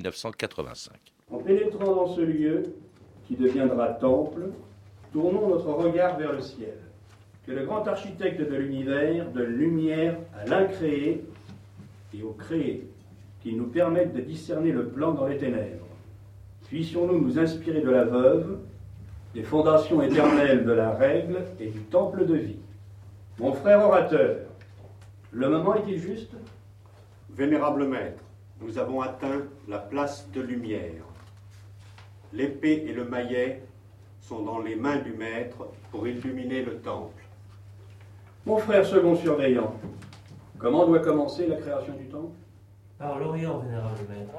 1985. 0.76 0.94
En 1.32 1.38
pénétrant 1.38 1.94
dans 1.94 2.14
ce 2.14 2.20
lieu, 2.20 2.62
qui 3.26 3.34
deviendra 3.34 3.88
temple, 3.88 4.50
tournons 5.12 5.48
notre 5.48 5.70
regard 5.70 6.16
vers 6.18 6.32
le 6.32 6.40
ciel. 6.40 6.76
Que 7.46 7.52
le 7.52 7.64
grand 7.64 7.86
architecte 7.88 8.40
de 8.40 8.56
l'univers 8.56 9.30
donne 9.30 9.56
lumière 9.56 10.16
à 10.38 10.44
l'incréé 10.46 11.24
et 12.14 12.22
au 12.22 12.30
créé, 12.30 12.88
qu'il 13.42 13.56
nous 13.56 13.66
permette 13.66 14.14
de 14.14 14.20
discerner 14.20 14.72
le 14.72 14.86
plan 14.88 15.12
dans 15.12 15.26
les 15.26 15.38
ténèbres. 15.38 15.86
Puissions-nous 16.68 17.20
nous 17.20 17.38
inspirer 17.38 17.80
de 17.80 17.90
la 17.90 18.04
veuve, 18.04 18.58
des 19.34 19.42
fondations 19.42 20.02
éternelles 20.02 20.64
de 20.64 20.72
la 20.72 20.92
règle 20.92 21.42
et 21.60 21.66
du 21.66 21.80
temple 21.80 22.26
de 22.26 22.34
vie. 22.34 22.58
Mon 23.38 23.52
frère 23.52 23.84
orateur, 23.84 24.38
le 25.32 25.48
moment 25.48 25.74
est-il 25.74 25.98
juste? 25.98 26.32
Vénérable 27.30 27.86
maître, 27.86 28.22
nous 28.60 28.78
avons 28.78 29.00
atteint 29.00 29.42
la 29.68 29.78
place 29.78 30.28
de 30.32 30.40
lumière. 30.40 31.04
L'épée 32.32 32.84
et 32.88 32.92
le 32.92 33.04
maillet 33.04 33.62
sont 34.20 34.40
dans 34.42 34.60
les 34.60 34.76
mains 34.76 34.98
du 34.98 35.12
maître 35.12 35.68
pour 35.90 36.06
illuminer 36.06 36.62
le 36.62 36.78
temple. 36.78 37.22
Mon 38.44 38.58
frère 38.58 38.84
second 38.84 39.16
surveillant, 39.16 39.74
comment 40.58 40.86
doit 40.86 41.00
commencer 41.00 41.46
la 41.46 41.56
création 41.56 41.94
du 41.94 42.06
temple? 42.06 42.34
Par 42.98 43.18
l'Orient, 43.18 43.58
vénérable 43.58 44.00
maître. 44.08 44.32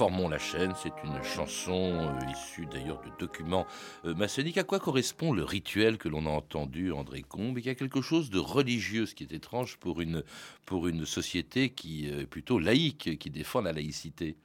Formons 0.00 0.30
la 0.30 0.38
chaîne, 0.38 0.72
c'est 0.82 0.94
une 1.04 1.22
chanson 1.22 1.92
euh, 1.92 2.32
issue 2.32 2.64
d'ailleurs 2.64 3.02
de 3.02 3.10
documents 3.18 3.66
euh, 4.06 4.14
maçonniques. 4.14 4.56
À 4.56 4.64
quoi 4.64 4.80
correspond 4.80 5.34
le 5.34 5.44
rituel 5.44 5.98
que 5.98 6.08
l'on 6.08 6.24
a 6.24 6.30
entendu, 6.30 6.90
André 6.90 7.20
Combe 7.20 7.58
Il 7.58 7.66
y 7.66 7.68
a 7.68 7.74
quelque 7.74 8.00
chose 8.00 8.30
de 8.30 8.38
religieux, 8.38 9.04
ce 9.04 9.14
qui 9.14 9.24
est 9.24 9.32
étrange 9.34 9.76
pour 9.76 10.00
une, 10.00 10.24
pour 10.64 10.88
une 10.88 11.04
société 11.04 11.68
qui 11.68 12.08
est 12.08 12.24
plutôt 12.24 12.58
laïque, 12.58 13.18
qui 13.18 13.28
défend 13.28 13.60
la 13.60 13.74
laïcité. 13.74 14.36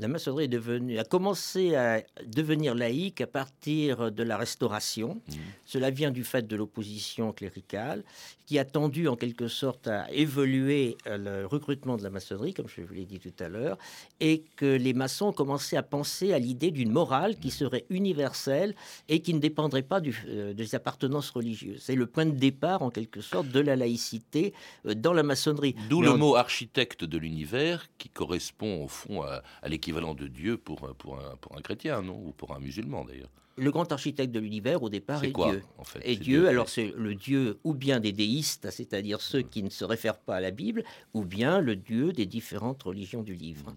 La 0.00 0.06
maçonnerie 0.06 0.44
est 0.44 0.48
devenue, 0.48 0.98
a 0.98 1.04
commencé 1.04 1.74
à 1.74 2.02
devenir 2.24 2.74
laïque 2.76 3.20
à 3.20 3.26
partir 3.26 4.12
de 4.12 4.22
la 4.22 4.36
Restauration. 4.36 5.20
Cela 5.64 5.90
vient 5.90 6.12
du 6.12 6.22
fait 6.22 6.46
de 6.46 6.54
l'opposition 6.54 7.32
cléricale 7.32 8.04
qui 8.46 8.58
a 8.58 8.64
tendu 8.64 9.08
en 9.08 9.16
quelque 9.16 9.48
sorte 9.48 9.88
à 9.88 10.10
évoluer 10.10 10.96
euh, 11.06 11.18
le 11.42 11.46
recrutement 11.46 11.96
de 11.98 12.02
la 12.02 12.08
maçonnerie, 12.08 12.54
comme 12.54 12.68
je 12.68 12.80
vous 12.80 12.94
l'ai 12.94 13.04
dit 13.04 13.18
tout 13.18 13.34
à 13.40 13.48
l'heure, 13.48 13.76
et 14.20 14.42
que 14.56 14.64
les 14.64 14.94
maçons 14.94 15.26
ont 15.26 15.32
commencé 15.32 15.76
à 15.76 15.82
penser 15.82 16.32
à 16.32 16.38
l'idée 16.38 16.70
d'une 16.70 16.90
morale 16.90 17.36
qui 17.36 17.50
serait 17.50 17.84
universelle 17.90 18.74
et 19.10 19.20
qui 19.20 19.34
ne 19.34 19.38
dépendrait 19.38 19.82
pas 19.82 20.00
du, 20.00 20.16
euh, 20.28 20.54
des 20.54 20.74
appartenances 20.74 21.28
religieuses. 21.28 21.82
C'est 21.82 21.94
le 21.94 22.06
point 22.06 22.24
de 22.24 22.30
départ 22.38 22.80
en 22.82 22.88
quelque 22.90 23.20
sorte 23.20 23.48
de 23.48 23.60
la 23.60 23.76
laïcité 23.76 24.54
euh, 24.86 24.94
dans 24.94 25.12
la 25.12 25.22
maçonnerie. 25.24 25.74
D'où 25.90 26.00
le 26.00 26.12
on- 26.12 26.16
mot 26.18 26.36
architecte 26.36 27.04
de 27.04 27.18
l'univers 27.18 27.86
qui 27.98 28.08
correspond 28.08 28.82
au 28.84 28.88
fond 28.88 29.22
à, 29.22 29.42
à 29.60 29.68
l'équivalent 29.88 30.14
de 30.14 30.26
Dieu 30.28 30.56
pour, 30.58 30.84
un- 30.88 30.94
pour, 30.94 31.18
un, 31.18 31.36
pour 31.40 31.56
un 31.56 31.60
chrétien, 31.62 32.02
non? 32.02 32.20
Ou 32.26 32.32
pour 32.32 32.54
un 32.54 32.60
musulman 32.60 33.04
d'ailleurs. 33.04 33.30
le 33.56 33.70
grand 33.72 33.90
architecte 33.90 34.32
de 34.32 34.38
l'univers 34.40 34.82
au 34.82 34.88
départ 34.90 35.24
est 35.24 35.32
quoi, 35.32 35.50
Dieu. 35.50 35.62
en 35.78 35.84
fait? 35.84 36.00
Et 36.04 36.16
Dieu, 36.16 36.40
Dieu, 36.40 36.48
alors 36.48 36.68
c'est 36.68 36.92
le 36.96 37.14
Dieu 37.14 37.58
ou 37.64 37.74
bien 37.74 37.98
des 38.00 38.12
déistes, 38.12 38.70
c'est-à-dire 38.70 39.20
ceux 39.20 39.42
qui 39.42 39.62
ne 39.62 39.70
se 39.70 39.84
réfèrent 39.84 40.18
pas 40.20 40.36
à 40.36 40.40
la 40.40 40.50
Bible, 40.50 40.84
ou 41.14 41.24
bien 41.24 41.60
le 41.60 41.74
Dieu 41.74 42.12
des 42.12 42.26
différentes 42.26 42.82
religions 42.84 43.22
du 43.22 43.34
livre. 43.34 43.74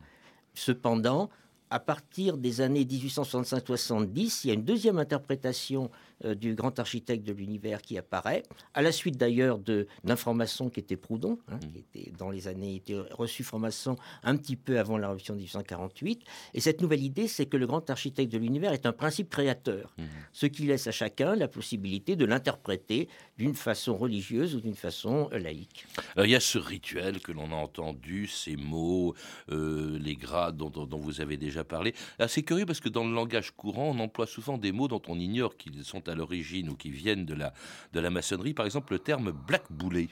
Cependant, 0.53 1.29
à 1.69 1.79
partir 1.79 2.37
des 2.37 2.59
années 2.61 2.83
1865-70, 2.83 4.41
il 4.43 4.47
y 4.49 4.51
a 4.51 4.53
une 4.53 4.63
deuxième 4.65 4.97
interprétation 4.99 5.89
du 6.35 6.55
grand 6.55 6.77
architecte 6.79 7.25
de 7.25 7.33
l'univers 7.33 7.81
qui 7.81 7.97
apparaît, 7.97 8.43
à 8.73 8.81
la 8.81 8.91
suite 8.91 9.17
d'ailleurs 9.17 9.59
d'un 9.59 10.15
franc-maçon 10.15 10.69
qui 10.69 10.79
était 10.79 10.95
Proudhon, 10.97 11.39
hein, 11.49 11.59
qui 11.59 11.79
était 11.79 12.11
dans 12.17 12.29
les 12.29 12.47
années 12.47 12.75
était 12.75 12.97
reçu 13.11 13.43
franc-maçon 13.43 13.95
un 14.23 14.35
petit 14.37 14.55
peu 14.55 14.79
avant 14.79 14.97
la 14.97 15.07
révolution 15.07 15.33
de 15.33 15.39
1848. 15.39 16.23
Et 16.53 16.59
cette 16.59 16.81
nouvelle 16.81 17.03
idée, 17.03 17.27
c'est 17.27 17.45
que 17.45 17.57
le 17.57 17.65
grand 17.67 17.89
architecte 17.89 18.31
de 18.31 18.37
l'univers 18.37 18.73
est 18.73 18.85
un 18.85 18.93
principe 18.93 19.29
créateur, 19.29 19.95
ce 20.31 20.45
qui 20.45 20.63
laisse 20.63 20.87
à 20.87 20.91
chacun 20.91 21.35
la 21.35 21.47
possibilité 21.47 22.15
de 22.15 22.25
l'interpréter 22.25 23.07
d'une 23.37 23.53
façon 23.55 23.95
religieuse 23.97 24.55
ou 24.55 24.61
d'une 24.61 24.75
façon 24.75 25.29
euh, 25.33 25.39
laïque. 25.39 25.85
Alors 26.15 26.25
il 26.25 26.31
y 26.31 26.35
a 26.35 26.39
ce 26.39 26.57
rituel 26.57 27.19
que 27.21 27.31
l'on 27.31 27.51
a 27.51 27.55
entendu, 27.55 28.27
ces 28.27 28.55
mots, 28.55 29.15
euh, 29.49 29.97
les 29.99 30.15
grades 30.15 30.57
dont, 30.57 30.69
dont- 30.69 30.97
vous 30.97 31.21
avez 31.21 31.37
déjà 31.37 31.63
parlé. 31.63 31.95
C'est 32.27 32.43
curieux 32.43 32.65
parce 32.65 32.79
que 32.79 32.89
dans 32.89 33.03
le 33.05 33.13
langage 33.13 33.51
courant, 33.51 33.89
on 33.95 33.99
emploie 33.99 34.27
souvent 34.27 34.57
des 34.57 34.71
mots 34.71 34.87
dont 34.87 35.01
on 35.07 35.19
ignore 35.19 35.57
qu'ils 35.57 35.83
sont 35.83 36.07
à 36.11 36.15
l'origine 36.15 36.69
ou 36.69 36.75
qui 36.75 36.91
viennent 36.91 37.25
de 37.25 37.33
la, 37.33 37.53
de 37.93 37.99
la 37.99 38.09
maçonnerie. 38.09 38.53
Par 38.53 38.65
exemple, 38.65 38.93
le 38.93 38.99
terme 38.99 39.31
black 39.31 39.63
boulet. 39.71 40.09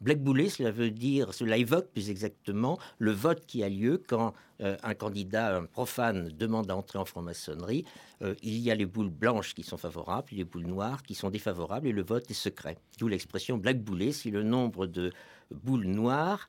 Black 0.00 0.20
boulet, 0.20 0.48
cela 0.48 0.70
veut 0.70 0.90
dire, 0.90 1.32
cela 1.32 1.56
évoque 1.56 1.88
plus 1.92 2.10
exactement 2.10 2.78
le 2.98 3.12
vote 3.12 3.46
qui 3.46 3.62
a 3.62 3.68
lieu 3.68 4.02
quand 4.06 4.34
euh, 4.60 4.76
un 4.82 4.94
candidat 4.94 5.56
un 5.56 5.64
profane 5.64 6.28
demande 6.28 6.70
à 6.70 6.76
entrer 6.76 6.98
en 6.98 7.04
franc-maçonnerie. 7.04 7.84
Euh, 8.22 8.34
il 8.42 8.58
y 8.58 8.70
a 8.70 8.74
les 8.74 8.86
boules 8.86 9.08
blanches 9.08 9.54
qui 9.54 9.62
sont 9.62 9.76
favorables, 9.76 10.28
les 10.32 10.44
boules 10.44 10.66
noires 10.66 11.02
qui 11.02 11.14
sont 11.14 11.30
défavorables, 11.30 11.86
et 11.86 11.92
le 11.92 12.02
vote 12.02 12.30
est 12.30 12.34
secret. 12.34 12.76
D'où 12.98 13.08
l'expression 13.08 13.56
black 13.56 13.78
boulet, 13.78 14.12
si 14.12 14.30
le 14.30 14.42
nombre 14.42 14.86
de 14.86 15.12
boules 15.50 15.86
noires 15.86 16.48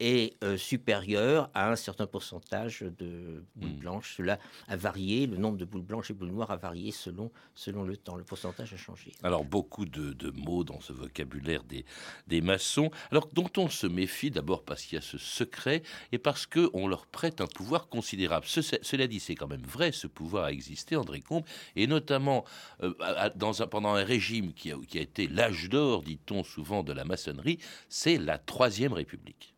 est 0.00 0.42
euh, 0.42 0.56
supérieur 0.56 1.50
à 1.54 1.70
un 1.70 1.76
certain 1.76 2.06
pourcentage 2.06 2.80
de 2.98 3.44
boules 3.54 3.70
blanches. 3.70 4.14
Cela 4.16 4.38
a 4.66 4.76
varié, 4.76 5.26
le 5.26 5.36
nombre 5.36 5.58
de 5.58 5.64
boules 5.64 5.82
blanches 5.82 6.10
et 6.10 6.14
boules 6.14 6.30
noires 6.30 6.50
a 6.50 6.56
varié 6.56 6.90
selon, 6.90 7.30
selon 7.54 7.84
le 7.84 7.96
temps. 7.96 8.16
Le 8.16 8.24
pourcentage 8.24 8.72
a 8.72 8.76
changé. 8.76 9.12
Alors 9.22 9.44
beaucoup 9.44 9.84
de, 9.84 10.12
de 10.14 10.30
mots 10.30 10.64
dans 10.64 10.80
ce 10.80 10.92
vocabulaire 10.92 11.62
des, 11.64 11.84
des 12.26 12.40
maçons, 12.40 12.90
alors 13.10 13.28
dont 13.34 13.50
on 13.58 13.68
se 13.68 13.86
méfie 13.86 14.30
d'abord 14.30 14.64
parce 14.64 14.82
qu'il 14.84 14.96
y 14.96 14.98
a 14.98 15.02
ce 15.02 15.18
secret 15.18 15.82
et 16.12 16.18
parce 16.18 16.46
qu'on 16.46 16.88
leur 16.88 17.06
prête 17.06 17.40
un 17.40 17.46
pouvoir 17.46 17.88
considérable. 17.88 18.46
Ce- 18.46 18.60
cela 18.82 19.06
dit, 19.06 19.20
c'est 19.20 19.34
quand 19.34 19.48
même 19.48 19.62
vrai, 19.66 19.92
ce 19.92 20.06
pouvoir 20.06 20.44
a 20.44 20.52
existé, 20.52 20.96
André 20.96 21.20
Combe, 21.20 21.44
et 21.76 21.86
notamment 21.86 22.44
euh, 22.82 22.92
dans 23.36 23.62
un- 23.62 23.66
pendant 23.66 23.94
un 23.94 24.04
régime 24.04 24.54
qui 24.54 24.72
a, 24.72 24.76
qui 24.88 24.98
a 24.98 25.02
été 25.02 25.28
l'âge 25.28 25.68
d'or, 25.68 26.02
dit-on 26.02 26.42
souvent, 26.42 26.82
de 26.82 26.92
la 26.94 27.04
maçonnerie, 27.04 27.58
c'est 27.88 28.16
la 28.16 28.38
Troisième 28.38 28.92
République. 28.94 29.54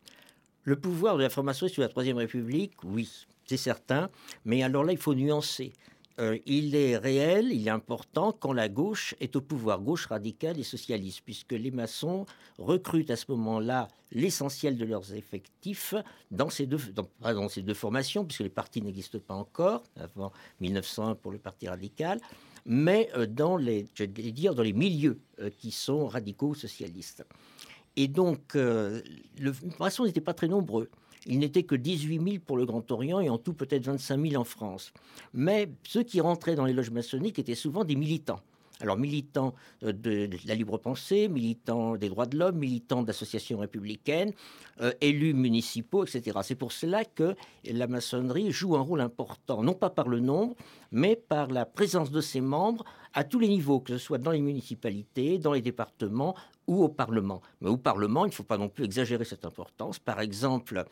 Le 0.64 0.76
pouvoir 0.76 1.16
de 1.16 1.22
la 1.22 1.28
franc-maçonnerie 1.28 1.74
sous 1.74 1.80
la 1.80 1.88
Troisième 1.88 2.18
République, 2.18 2.72
oui, 2.84 3.10
c'est 3.46 3.56
certain. 3.56 4.10
Mais 4.44 4.62
alors 4.62 4.84
là, 4.84 4.92
il 4.92 4.98
faut 4.98 5.14
nuancer. 5.14 5.72
Euh, 6.18 6.38
il 6.46 6.76
est 6.76 6.96
réel, 6.96 7.48
il 7.52 7.66
est 7.66 7.70
important 7.70 8.32
quand 8.32 8.52
la 8.52 8.68
gauche 8.68 9.14
est 9.18 9.34
au 9.34 9.40
pouvoir, 9.40 9.80
gauche 9.80 10.06
radicale 10.06 10.60
et 10.60 10.62
socialiste, 10.62 11.22
puisque 11.24 11.52
les 11.52 11.70
maçons 11.70 12.26
recrutent 12.58 13.10
à 13.10 13.16
ce 13.16 13.24
moment-là 13.30 13.88
l'essentiel 14.12 14.76
de 14.76 14.84
leurs 14.84 15.14
effectifs 15.14 15.94
dans 16.30 16.50
ces 16.50 16.66
deux, 16.66 16.78
dans, 17.20 17.48
ces 17.48 17.62
deux 17.62 17.74
formations, 17.74 18.24
puisque 18.24 18.42
les 18.42 18.50
partis 18.50 18.82
n'existent 18.82 19.18
pas 19.18 19.34
encore, 19.34 19.82
avant 19.96 20.32
1901 20.60 21.14
pour 21.14 21.32
le 21.32 21.38
Parti 21.38 21.66
radical, 21.66 22.20
mais 22.66 23.08
euh, 23.16 23.26
dans 23.26 23.56
les, 23.56 23.88
je 23.94 24.04
vais 24.04 24.08
dire, 24.32 24.54
dans 24.54 24.62
les 24.62 24.74
milieux 24.74 25.18
euh, 25.40 25.50
qui 25.50 25.70
sont 25.70 26.06
radicaux 26.06 26.54
socialistes. 26.54 27.24
Et 27.96 28.08
donc, 28.08 28.56
euh, 28.56 29.02
le 29.38 29.52
maçons 29.78 30.04
n'étaient 30.04 30.20
pas 30.20 30.34
très 30.34 30.48
nombreux. 30.48 30.88
Il 31.26 31.38
n'était 31.38 31.62
que 31.62 31.74
18 31.74 32.20
000 32.22 32.36
pour 32.44 32.56
le 32.56 32.66
Grand 32.66 32.90
Orient 32.90 33.20
et 33.20 33.28
en 33.28 33.38
tout 33.38 33.52
peut-être 33.52 33.84
25 33.84 34.30
000 34.30 34.40
en 34.40 34.44
France. 34.44 34.92
Mais 35.34 35.70
ceux 35.86 36.02
qui 36.02 36.20
rentraient 36.20 36.56
dans 36.56 36.64
les 36.64 36.72
loges 36.72 36.90
maçonniques 36.90 37.38
étaient 37.38 37.54
souvent 37.54 37.84
des 37.84 37.94
militants. 37.94 38.40
Alors 38.80 38.96
militants 38.96 39.54
euh, 39.84 39.92
de, 39.92 40.26
de 40.26 40.36
la 40.46 40.54
libre 40.54 40.76
pensée, 40.76 41.28
militants 41.28 41.96
des 41.96 42.08
droits 42.08 42.26
de 42.26 42.36
l'homme, 42.36 42.58
militants 42.58 43.02
d'associations 43.02 43.58
républicaines, 43.58 44.32
euh, 44.80 44.92
élus 45.00 45.34
municipaux, 45.34 46.04
etc. 46.04 46.40
C'est 46.42 46.56
pour 46.56 46.72
cela 46.72 47.04
que 47.04 47.36
la 47.64 47.86
maçonnerie 47.86 48.50
joue 48.50 48.76
un 48.76 48.80
rôle 48.80 49.00
important, 49.00 49.62
non 49.62 49.74
pas 49.74 49.90
par 49.90 50.08
le 50.08 50.18
nombre, 50.18 50.56
mais 50.90 51.14
par 51.14 51.48
la 51.48 51.64
présence 51.64 52.10
de 52.10 52.20
ses 52.20 52.40
membres 52.40 52.84
à 53.14 53.24
tous 53.24 53.38
les 53.38 53.48
niveaux, 53.48 53.78
que 53.78 53.92
ce 53.92 53.98
soit 53.98 54.18
dans 54.18 54.30
les 54.30 54.40
municipalités, 54.40 55.38
dans 55.38 55.52
les 55.52 55.62
départements 55.62 56.34
ou 56.66 56.84
au 56.84 56.88
Parlement. 56.88 57.42
Mais 57.60 57.68
au 57.68 57.76
Parlement, 57.76 58.24
il 58.24 58.28
ne 58.28 58.34
faut 58.34 58.42
pas 58.42 58.58
non 58.58 58.68
plus 58.68 58.84
exagérer 58.84 59.24
cette 59.24 59.44
importance. 59.44 59.98
Par 59.98 60.20
exemple, 60.20 60.84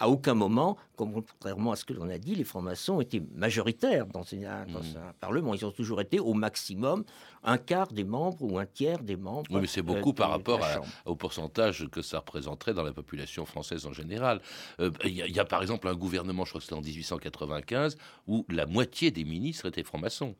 à 0.00 0.08
aucun 0.08 0.34
moment, 0.34 0.76
contrairement 0.96 1.72
à 1.72 1.76
ce 1.76 1.84
que 1.84 1.92
l'on 1.92 2.08
a 2.08 2.18
dit, 2.18 2.34
les 2.36 2.44
francs-maçons 2.44 3.00
étaient 3.00 3.22
majoritaires 3.34 4.06
dans, 4.06 4.22
un 4.32 5.12
Parlement. 5.20 5.54
Ils 5.54 5.66
ont 5.66 5.72
toujours 5.72 6.00
été 6.00 6.20
au 6.20 6.34
maximum 6.34 7.04
un 7.42 7.58
quart 7.58 7.88
des 7.88 8.04
membres 8.04 8.36
ou 8.40 8.58
un 8.58 8.66
tiers 8.66 9.00
des 9.00 9.16
membres. 9.16 9.46
Oui, 9.50 9.60
mais 9.60 9.66
c'est 9.66 9.80
euh, 9.80 9.82
beaucoup 9.82 10.12
par 10.12 10.28
de 10.28 10.32
rapport 10.34 10.62
à- 10.64 10.80
au 11.04 11.16
pourcentage 11.16 11.88
que 11.90 12.00
ça 12.02 12.18
représenterait 12.20 12.74
dans 12.74 12.82
la 12.84 12.92
population 12.92 13.44
française 13.44 13.86
en 13.86 13.92
général. 13.92 14.40
Euh, 14.80 14.90
Il 15.04 15.10
y, 15.10 15.32
y 15.32 15.40
a 15.40 15.44
par 15.44 15.62
exemple 15.62 15.88
un 15.88 15.94
gouvernement, 15.94 16.44
je 16.44 16.50
crois 16.50 16.60
que 16.60 16.64
c'était 16.64 16.76
en 16.76 16.80
1895, 16.82 17.96
où 18.28 18.46
la 18.48 18.66
moitié 18.66 19.10
des 19.10 19.24
ministres 19.24 19.66
étaient 19.66 19.82
francs-maçons. 19.84 20.34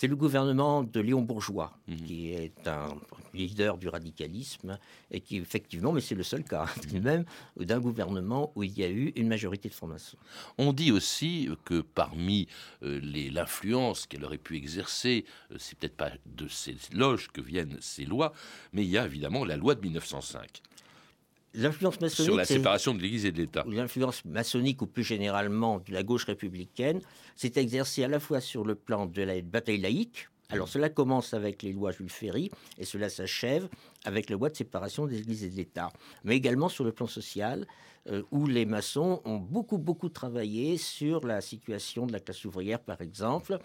C'est 0.00 0.06
le 0.06 0.14
gouvernement 0.14 0.84
de 0.84 1.00
Léon 1.00 1.22
Bourgeois, 1.22 1.76
qui 2.06 2.30
est 2.30 2.68
un 2.68 2.94
leader 3.34 3.76
du 3.78 3.88
radicalisme, 3.88 4.78
et 5.10 5.20
qui 5.20 5.38
effectivement, 5.38 5.90
mais 5.90 6.00
c'est 6.00 6.14
le 6.14 6.22
seul 6.22 6.44
cas 6.44 6.66
tout 6.82 6.88
de 6.94 7.00
même, 7.00 7.24
d'un 7.58 7.80
gouvernement 7.80 8.52
où 8.54 8.62
il 8.62 8.78
y 8.78 8.84
a 8.84 8.88
eu 8.88 9.12
une 9.16 9.26
majorité 9.26 9.68
de 9.68 9.74
francs-maçons. 9.74 10.16
On 10.56 10.72
dit 10.72 10.92
aussi 10.92 11.48
que 11.64 11.80
parmi 11.80 12.46
euh, 12.84 13.00
les- 13.02 13.28
l'influence 13.28 14.06
qu'elle 14.06 14.24
aurait 14.24 14.38
pu 14.38 14.56
exercer, 14.56 15.24
euh, 15.50 15.56
c'est 15.58 15.76
peut-être 15.76 15.96
pas 15.96 16.12
de 16.26 16.46
ces 16.46 16.76
loges 16.92 17.26
que 17.32 17.40
viennent 17.40 17.76
ces 17.80 18.04
lois, 18.04 18.32
mais 18.72 18.84
il 18.84 18.90
y 18.90 18.98
a 18.98 19.04
évidemment 19.04 19.44
la 19.44 19.56
loi 19.56 19.74
de 19.74 19.80
1905 19.80 20.62
L'influence 21.54 22.00
maçonnique. 22.00 22.30
sur 22.30 22.36
la 22.36 22.44
séparation 22.44 22.94
de 22.94 23.00
l'Église 23.00 23.24
et 23.24 23.32
de 23.32 23.38
l'État. 23.38 23.64
l'influence 23.66 24.24
maçonnique 24.24 24.82
ou 24.82 24.86
plus 24.86 25.04
généralement 25.04 25.78
de 25.78 25.92
la 25.92 26.02
gauche 26.02 26.24
républicaine 26.24 27.00
s'est 27.36 27.52
exercée 27.56 28.04
à 28.04 28.08
la 28.08 28.20
fois 28.20 28.40
sur 28.40 28.64
le 28.64 28.74
plan 28.74 29.06
de 29.06 29.22
la 29.22 29.40
bataille 29.40 29.78
laïque. 29.78 30.28
Alors 30.50 30.68
cela 30.68 30.88
commence 30.88 31.34
avec 31.34 31.62
les 31.62 31.72
lois 31.72 31.92
Jules 31.92 32.10
Ferry 32.10 32.50
et 32.78 32.84
cela 32.84 33.10
s'achève 33.10 33.68
avec 34.04 34.30
la 34.30 34.36
loi 34.36 34.48
de 34.48 34.56
séparation 34.56 35.06
des 35.06 35.18
églises 35.18 35.44
et 35.44 35.50
de 35.50 35.56
l'État. 35.56 35.90
Mais 36.24 36.36
également 36.36 36.70
sur 36.70 36.84
le 36.84 36.92
plan 36.92 37.06
social 37.06 37.66
euh, 38.08 38.22
où 38.30 38.46
les 38.46 38.64
maçons 38.64 39.20
ont 39.24 39.36
beaucoup 39.36 39.76
beaucoup 39.76 40.08
travaillé 40.08 40.78
sur 40.78 41.26
la 41.26 41.42
situation 41.42 42.06
de 42.06 42.12
la 42.12 42.20
classe 42.20 42.44
ouvrière 42.46 42.80
par 42.80 43.02
exemple 43.02 43.58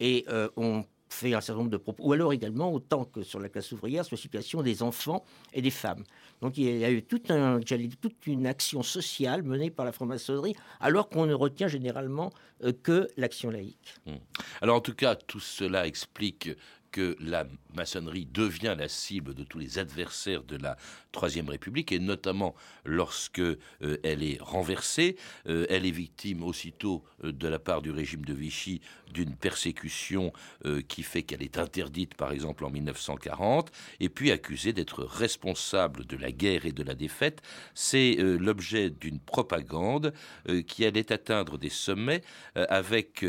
et 0.00 0.24
euh, 0.28 0.48
ont 0.56 0.84
fait 1.08 1.34
un 1.34 1.40
certain 1.40 1.60
nombre 1.60 1.70
de 1.70 1.76
propos, 1.76 2.04
ou 2.04 2.12
alors 2.12 2.32
également, 2.32 2.72
autant 2.72 3.04
que 3.04 3.22
sur 3.22 3.40
la 3.40 3.48
classe 3.48 3.72
ouvrière, 3.72 4.04
sur 4.04 4.16
la 4.16 4.20
situation 4.20 4.62
des 4.62 4.82
enfants 4.82 5.24
et 5.52 5.62
des 5.62 5.70
femmes. 5.70 6.04
Donc 6.40 6.58
il 6.58 6.76
y 6.76 6.84
a 6.84 6.90
eu 6.90 7.02
tout 7.02 7.22
un, 7.28 7.60
toute 8.00 8.26
une 8.26 8.46
action 8.46 8.82
sociale 8.82 9.42
menée 9.42 9.70
par 9.70 9.84
la 9.84 9.92
franc-maçonnerie, 9.92 10.54
alors 10.80 11.08
qu'on 11.08 11.26
ne 11.26 11.34
retient 11.34 11.68
généralement 11.68 12.30
euh, 12.62 12.72
que 12.82 13.08
l'action 13.16 13.50
laïque. 13.50 13.94
Hmm. 14.06 14.16
Alors 14.60 14.76
en 14.76 14.80
tout 14.80 14.94
cas, 14.94 15.14
tout 15.14 15.40
cela 15.40 15.86
explique 15.86 16.50
que 16.94 17.16
la 17.18 17.44
maçonnerie 17.74 18.24
devient 18.24 18.76
la 18.78 18.86
cible 18.86 19.34
de 19.34 19.42
tous 19.42 19.58
les 19.58 19.80
adversaires 19.80 20.44
de 20.44 20.56
la 20.56 20.76
Troisième 21.10 21.48
République, 21.48 21.90
et 21.90 21.98
notamment 21.98 22.54
lorsque 22.84 23.40
euh, 23.40 23.56
elle 24.04 24.22
est 24.22 24.38
renversée, 24.40 25.16
Euh, 25.46 25.66
elle 25.68 25.86
est 25.86 25.90
victime 25.90 26.42
aussitôt 26.42 27.04
euh, 27.24 27.32
de 27.32 27.48
la 27.48 27.58
part 27.58 27.82
du 27.82 27.90
régime 27.90 28.24
de 28.24 28.34
Vichy 28.34 28.80
d'une 29.12 29.36
persécution 29.36 30.32
qui 30.88 31.04
fait 31.04 31.22
qu'elle 31.22 31.42
est 31.42 31.56
interdite, 31.56 32.14
par 32.14 32.32
exemple 32.32 32.64
en 32.64 32.70
1940, 32.70 33.70
et 34.00 34.08
puis 34.08 34.32
accusée 34.32 34.72
d'être 34.72 35.04
responsable 35.04 36.04
de 36.04 36.16
la 36.16 36.32
guerre 36.32 36.66
et 36.66 36.72
de 36.72 36.82
la 36.82 36.96
défaite. 36.96 37.40
C'est 37.74 38.16
l'objet 38.18 38.90
d'une 38.90 39.20
propagande 39.20 40.12
qui 40.66 40.84
allait 40.84 41.12
atteindre 41.12 41.58
des 41.58 41.68
sommets 41.68 42.22
avec 42.56 43.24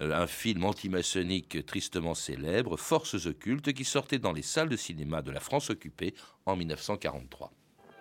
un 0.00 0.26
film 0.26 0.64
antimaçonnique 0.64 1.66
tristement 1.66 2.14
célèbre, 2.14 2.78
Forces 2.90 3.24
occultes, 3.26 3.72
qui 3.72 3.84
sortait 3.84 4.18
dans 4.18 4.32
les 4.32 4.42
salles 4.42 4.68
de 4.68 4.74
cinéma 4.74 5.22
de 5.22 5.30
la 5.30 5.38
France 5.38 5.70
occupée 5.70 6.12
en 6.44 6.56
1943. 6.56 7.52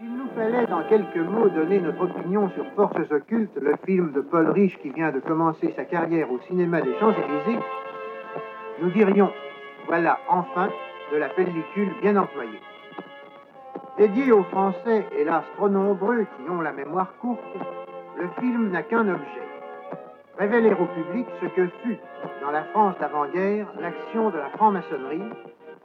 Il 0.02 0.12
nous 0.12 0.28
fallait 0.34 0.66
dans 0.66 0.84
quelques 0.90 1.16
mots 1.16 1.48
donner 1.48 1.80
notre 1.80 2.06
opinion 2.06 2.50
sur 2.56 2.66
Forces 2.76 3.12
occultes, 3.12 3.56
le 3.62 3.76
film 3.86 4.12
de 4.14 4.22
Paul 4.22 4.50
Rich 4.50 4.80
qui 4.82 4.90
vient 4.90 5.12
de 5.12 5.20
commencer 5.20 5.72
sa 5.76 5.86
carrière 5.86 6.32
au 6.32 6.40
cinéma 6.48 6.82
des 6.82 6.98
Champs-Élysées. 7.00 7.60
Nous 8.82 8.90
dirions, 8.90 9.32
voilà 9.86 10.18
enfin 10.28 10.72
de 11.12 11.18
la 11.18 11.30
pellicule 11.30 11.94
bien 12.02 12.18
employée. 12.18 12.60
Dédié 14.00 14.32
aux 14.32 14.46
Français, 14.46 15.06
hélas 15.20 15.44
trop 15.56 15.70
nombreux 15.70 16.24
qui 16.24 16.50
ont 16.50 16.62
la 16.62 16.72
mémoire 16.72 17.14
courte, 17.22 17.44
le 18.18 18.28
film 18.40 18.72
n'a 18.72 18.82
qu'un 18.82 19.08
objet. 19.08 19.49
Révéler 20.40 20.72
au 20.72 20.86
public 20.86 21.28
ce 21.42 21.48
que 21.48 21.68
fut, 21.84 21.98
dans 22.42 22.52
la 22.52 22.64
France 22.72 22.96
d'avant-guerre, 23.02 23.68
l'action 23.78 24.30
de 24.30 24.38
la 24.38 24.48
franc-maçonnerie, 24.52 25.30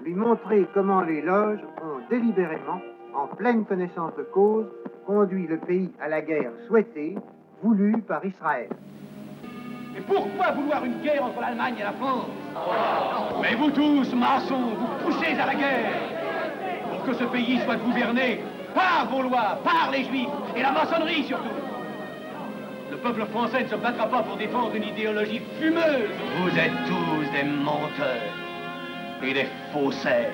lui 0.01 0.15
montrer 0.15 0.69
comment 0.73 1.01
les 1.01 1.23
loges 1.23 1.59
ont 1.83 1.99
délibérément, 2.09 2.81
en 3.17 3.27
pleine 3.35 3.65
connaissance 3.65 4.15
de 4.17 4.23
cause, 4.23 4.67
conduit 5.07 5.49
le 5.49 5.59
pays 5.59 5.91
à 6.01 6.09
la 6.09 6.21
guerre 6.21 6.53
souhaitée, 6.69 7.17
voulue 7.65 8.01
par 8.03 8.25
Israël. 8.25 8.69
Mais 9.93 10.03
pourquoi 10.03 10.53
vouloir 10.53 10.85
une 10.85 11.01
guerre 11.03 11.25
entre 11.25 11.41
l'Allemagne 11.41 11.75
et 11.81 11.83
la 11.83 11.93
France? 11.93 12.31
Mais 13.43 13.57
vous 13.57 13.73
tous, 13.73 14.15
maçons, 14.15 14.77
vous 14.79 15.05
poussez 15.05 15.33
à 15.33 15.47
la 15.47 15.55
guerre 15.57 15.91
pour 16.93 17.07
que 17.07 17.13
ce 17.15 17.25
pays 17.25 17.59
soit 17.65 17.77
gouverné 17.77 18.45
par 18.73 19.09
vos 19.11 19.23
lois, 19.23 19.59
par 19.65 19.91
les 19.91 20.05
juifs 20.05 20.29
et 20.55 20.63
la 20.63 20.71
maçonnerie 20.71 21.25
surtout. 21.25 21.64
Le 22.95 23.01
peuple 23.01 23.27
français 23.27 23.65
ne 23.65 23.69
se 23.69 23.75
battra 23.75 24.07
pas 24.07 24.23
pour 24.23 24.37
défendre 24.37 24.73
une 24.77 24.85
idéologie 24.85 25.41
fumeuse. 25.59 26.15
Vous 26.39 26.57
êtes 26.57 26.71
tous 26.87 27.29
des 27.33 27.43
menteurs 27.43 28.31
et 29.21 29.35
des 29.35 29.47
faussaires. 29.73 30.31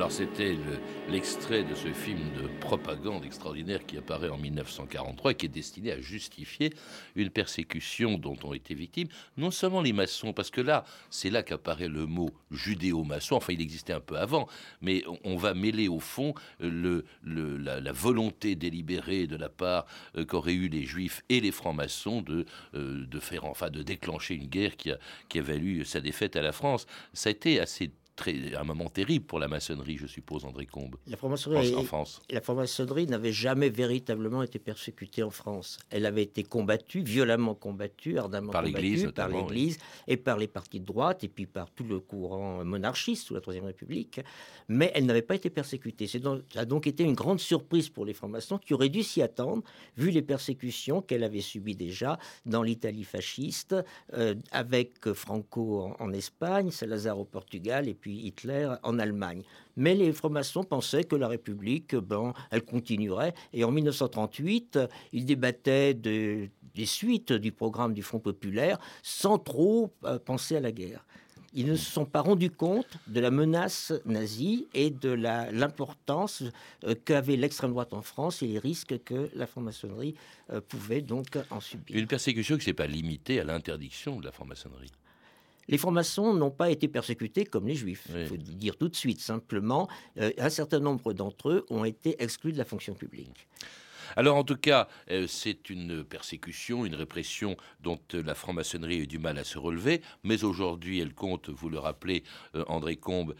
Alors 0.00 0.12
c'était 0.12 0.54
le- 0.54 1.12
l'extrait 1.12 1.62
de 1.62 1.74
ce 1.74 1.92
film 1.92 2.20
de 2.40 2.48
propagande 2.60 3.22
extraordinaire 3.22 3.84
qui 3.84 3.98
apparaît 3.98 4.30
en 4.30 4.38
1943 4.38 5.32
et 5.32 5.34
qui 5.34 5.44
est 5.44 5.50
destiné 5.50 5.92
à 5.92 6.00
justifier 6.00 6.72
une 7.16 7.28
persécution 7.28 8.16
dont 8.16 8.38
ont 8.44 8.54
été 8.54 8.72
victimes 8.72 9.08
non 9.36 9.50
seulement 9.50 9.82
les 9.82 9.92
maçons, 9.92 10.32
parce 10.32 10.50
que 10.50 10.62
là, 10.62 10.84
c'est 11.10 11.28
là 11.28 11.42
qu'apparaît 11.42 11.88
le 11.88 12.06
mot 12.06 12.30
judéo-maçon, 12.50 13.36
enfin 13.36 13.52
il 13.52 13.60
existait 13.60 13.92
un 13.92 14.00
peu 14.00 14.16
avant, 14.16 14.48
mais 14.80 15.04
on, 15.22 15.36
va 15.36 15.52
mêler 15.52 15.86
au 15.88 16.00
fond 16.00 16.32
la, 16.60 17.92
volonté 17.92 18.54
délibérée 18.54 19.26
de 19.26 19.36
la 19.36 19.50
part 19.50 19.84
euh, 20.16 20.24
qu'auraient 20.24 20.54
eu 20.54 20.68
les 20.68 20.86
juifs 20.86 21.22
et 21.28 21.40
les 21.40 21.52
francs-maçons 21.52 22.22
de, 22.22 22.46
euh, 22.72 23.04
de 23.04 23.20
faire, 23.20 23.44
enfin 23.44 23.68
de 23.68 23.82
déclencher 23.82 24.36
une 24.36 24.46
guerre 24.46 24.78
qui 24.78 24.92
a, 24.92 24.98
qui 25.28 25.40
a 25.40 25.42
valu 25.42 25.84
sa 25.84 26.00
défaite 26.00 26.36
à 26.36 26.40
la 26.40 26.52
France. 26.52 26.86
Ça 27.12 27.28
a 27.28 27.32
été 27.32 27.60
assez 27.60 27.90
très, 28.16 28.54
un 28.54 28.64
moment 28.64 28.88
terrible 28.88 29.24
pour 29.24 29.38
la 29.38 29.48
maçonnerie, 29.48 29.96
je 29.96 30.06
suppose, 30.06 30.44
André 30.44 30.66
Combe. 30.66 30.96
La 31.06 31.16
franc-maçonnerie, 31.16 31.74
En- 31.74 31.84
France. 31.84 32.20
la 32.30 32.40
franc-maçonnerie 32.40 33.06
n'avait 33.06 33.32
jamais 33.32 33.68
véritablement 33.70 34.42
été 34.42 34.58
persécutée 34.58 35.22
en 35.22 35.30
France. 35.30 35.78
Elle 35.90 36.04
avait 36.06 36.22
été 36.24 36.42
combattue, 36.42 37.02
violemment 37.02 37.54
combattue, 37.54 38.18
ardemment 38.18 38.52
Par 38.52 38.62
combattue 38.62 38.82
l'Église, 38.84 39.12
par 39.12 39.28
l'Église 39.28 39.78
et 40.06 40.16
par 40.16 40.36
les 40.38 40.48
partis 40.48 40.80
de 40.80 40.84
droite 40.84 41.24
et 41.24 41.28
puis 41.28 41.46
par 41.46 41.70
tout 41.70 41.84
le 41.84 42.00
courant 42.00 42.64
monarchiste 42.64 43.26
sous 43.26 43.34
la 43.34 43.40
Troisième 43.40 43.64
République. 43.64 44.20
Mais 44.68 44.92
elle 44.94 45.06
n'avait 45.06 45.22
pas 45.22 45.34
été 45.34 45.50
persécutée. 45.50 46.06
C'est 46.06 46.18
donc- 46.20 46.42
ça 46.52 46.60
a 46.60 46.64
donc 46.64 46.86
été 46.86 47.02
une 47.04 47.14
grande 47.14 47.40
surprise 47.40 47.88
pour 47.88 48.04
les 48.04 48.12
francs-maçons 48.14 48.58
qui 48.58 48.74
auraient 48.74 48.88
dû 48.88 49.02
s'y 49.02 49.22
attendre, 49.22 49.62
vu 49.96 50.10
les 50.10 50.22
persécutions 50.22 51.00
qu'elle 51.02 51.24
avait 51.24 51.40
subies 51.40 51.76
déjà 51.76 52.18
dans 52.46 52.62
l'Italie 52.62 53.04
fasciste, 53.04 53.74
euh, 54.14 54.34
avec 54.52 55.10
Franco 55.14 55.80
en, 55.80 55.96
en 55.98 56.12
Espagne, 56.12 56.70
Salazar 56.70 57.18
au 57.18 57.24
Portugal 57.24 57.88
et 57.88 57.94
puis 58.00 58.18
Hitler 58.26 58.68
en 58.82 58.98
Allemagne. 58.98 59.42
Mais 59.76 59.94
les 59.94 60.12
francs-maçons 60.12 60.64
pensaient 60.64 61.04
que 61.04 61.16
la 61.16 61.28
République, 61.28 61.94
ben, 61.94 62.32
elle 62.50 62.62
continuerait. 62.64 63.34
Et 63.52 63.64
en 63.64 63.70
1938, 63.70 64.76
euh, 64.76 64.86
ils 65.12 65.24
débattaient 65.24 65.94
de- 65.94 66.48
des 66.74 66.86
suites 66.86 67.32
du 67.32 67.50
programme 67.52 67.94
du 67.94 68.02
Front 68.02 68.20
populaire 68.20 68.78
sans 69.02 69.38
trop 69.38 69.92
euh, 70.04 70.18
penser 70.18 70.56
à 70.56 70.60
la 70.60 70.72
guerre. 70.72 71.04
Ils 71.52 71.66
ne 71.66 71.74
se 71.74 71.90
sont 71.90 72.04
pas 72.04 72.20
rendus 72.20 72.50
compte 72.50 72.86
de 73.08 73.18
la 73.18 73.32
menace 73.32 73.92
nazie 74.04 74.68
et 74.72 74.90
de 74.90 75.10
l'importance 75.10 76.44
euh, 76.84 76.94
qu'avait 77.04 77.36
l'extrême 77.36 77.70
droite 77.70 77.92
en 77.92 78.02
France 78.02 78.42
et 78.42 78.46
les 78.46 78.58
risques 78.60 79.02
que 79.04 79.28
la 79.34 79.46
franc-maçonnerie 79.48 80.14
euh, 80.52 80.60
pouvait 80.60 81.00
donc 81.02 81.26
en 81.50 81.58
subir. 81.60 81.96
Une 81.96 82.06
persécution 82.06 82.54
qui 82.54 82.60
ne 82.60 82.64
s'est 82.66 82.72
pas 82.72 82.86
limitée 82.86 83.40
à 83.40 83.44
l'interdiction 83.44 84.20
de 84.20 84.26
la 84.26 84.32
franc-maçonnerie. 84.32 84.92
Les 85.68 85.78
francs-maçons 85.78 86.34
n'ont 86.34 86.50
pas 86.50 86.70
été 86.70 86.88
persécutés 86.88 87.44
comme 87.44 87.66
les 87.66 87.74
juifs. 87.74 88.06
Il 88.14 88.26
faut 88.26 88.36
dire 88.36 88.76
tout 88.76 88.88
de 88.88 88.96
suite. 88.96 89.20
Simplement, 89.20 89.88
euh, 90.18 90.30
un 90.38 90.50
certain 90.50 90.80
nombre 90.80 91.12
d'entre 91.12 91.50
eux 91.50 91.66
ont 91.70 91.84
été 91.84 92.22
exclus 92.22 92.52
de 92.52 92.58
la 92.58 92.64
fonction 92.64 92.94
publique. 92.94 93.46
Alors 94.16 94.36
en 94.36 94.44
tout 94.44 94.56
cas, 94.56 94.88
euh, 95.10 95.26
c'est 95.28 95.70
une 95.70 96.04
persécution, 96.04 96.84
une 96.84 96.94
répression 96.94 97.56
dont 97.80 98.00
euh, 98.14 98.22
la 98.22 98.34
franc-maçonnerie 98.34 98.96
a 98.96 99.02
eu 99.02 99.06
du 99.06 99.18
mal 99.18 99.38
à 99.38 99.44
se 99.44 99.58
relever, 99.58 100.02
mais 100.24 100.44
aujourd'hui 100.44 101.00
elle 101.00 101.14
compte, 101.14 101.48
vous 101.48 101.68
le 101.68 101.78
rappelez, 101.78 102.24
euh, 102.54 102.64
André 102.68 102.96
Combe, 102.96 103.34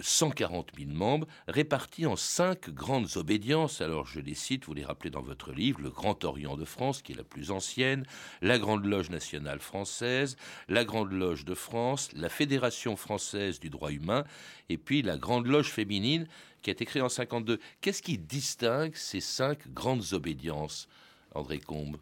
140 0.00 0.72
000 0.78 0.90
membres, 0.90 1.26
répartis 1.48 2.06
en 2.06 2.16
cinq 2.16 2.70
grandes 2.70 3.16
obédiences. 3.16 3.80
Alors 3.80 4.06
je 4.06 4.20
les 4.20 4.34
cite, 4.34 4.66
vous 4.66 4.74
les 4.74 4.84
rappelez 4.84 5.10
dans 5.10 5.22
votre 5.22 5.52
livre, 5.52 5.80
le 5.80 5.90
Grand 5.90 6.24
Orient 6.24 6.56
de 6.56 6.64
France, 6.64 7.02
qui 7.02 7.12
est 7.12 7.16
la 7.16 7.24
plus 7.24 7.50
ancienne, 7.50 8.04
la 8.40 8.58
Grande 8.58 8.84
Loge 8.84 9.10
nationale 9.10 9.60
française, 9.60 10.36
la 10.68 10.84
Grande 10.84 11.12
Loge 11.12 11.44
de 11.44 11.54
France, 11.54 12.10
la 12.14 12.28
Fédération 12.28 12.96
française 12.96 13.60
du 13.60 13.70
droit 13.70 13.90
humain, 13.90 14.24
et 14.68 14.78
puis 14.78 15.02
la 15.02 15.16
Grande 15.16 15.46
Loge 15.46 15.70
féminine, 15.70 16.26
qui 16.62 16.70
a 16.70 16.72
été 16.72 17.00
en 17.00 17.08
52. 17.08 17.58
Qu'est-ce 17.80 18.02
qui 18.02 18.18
distingue 18.18 18.94
ces 18.94 19.20
cinq 19.20 19.68
grandes 19.72 20.12
obédiences, 20.12 20.88
André 21.34 21.58
Combe 21.58 21.96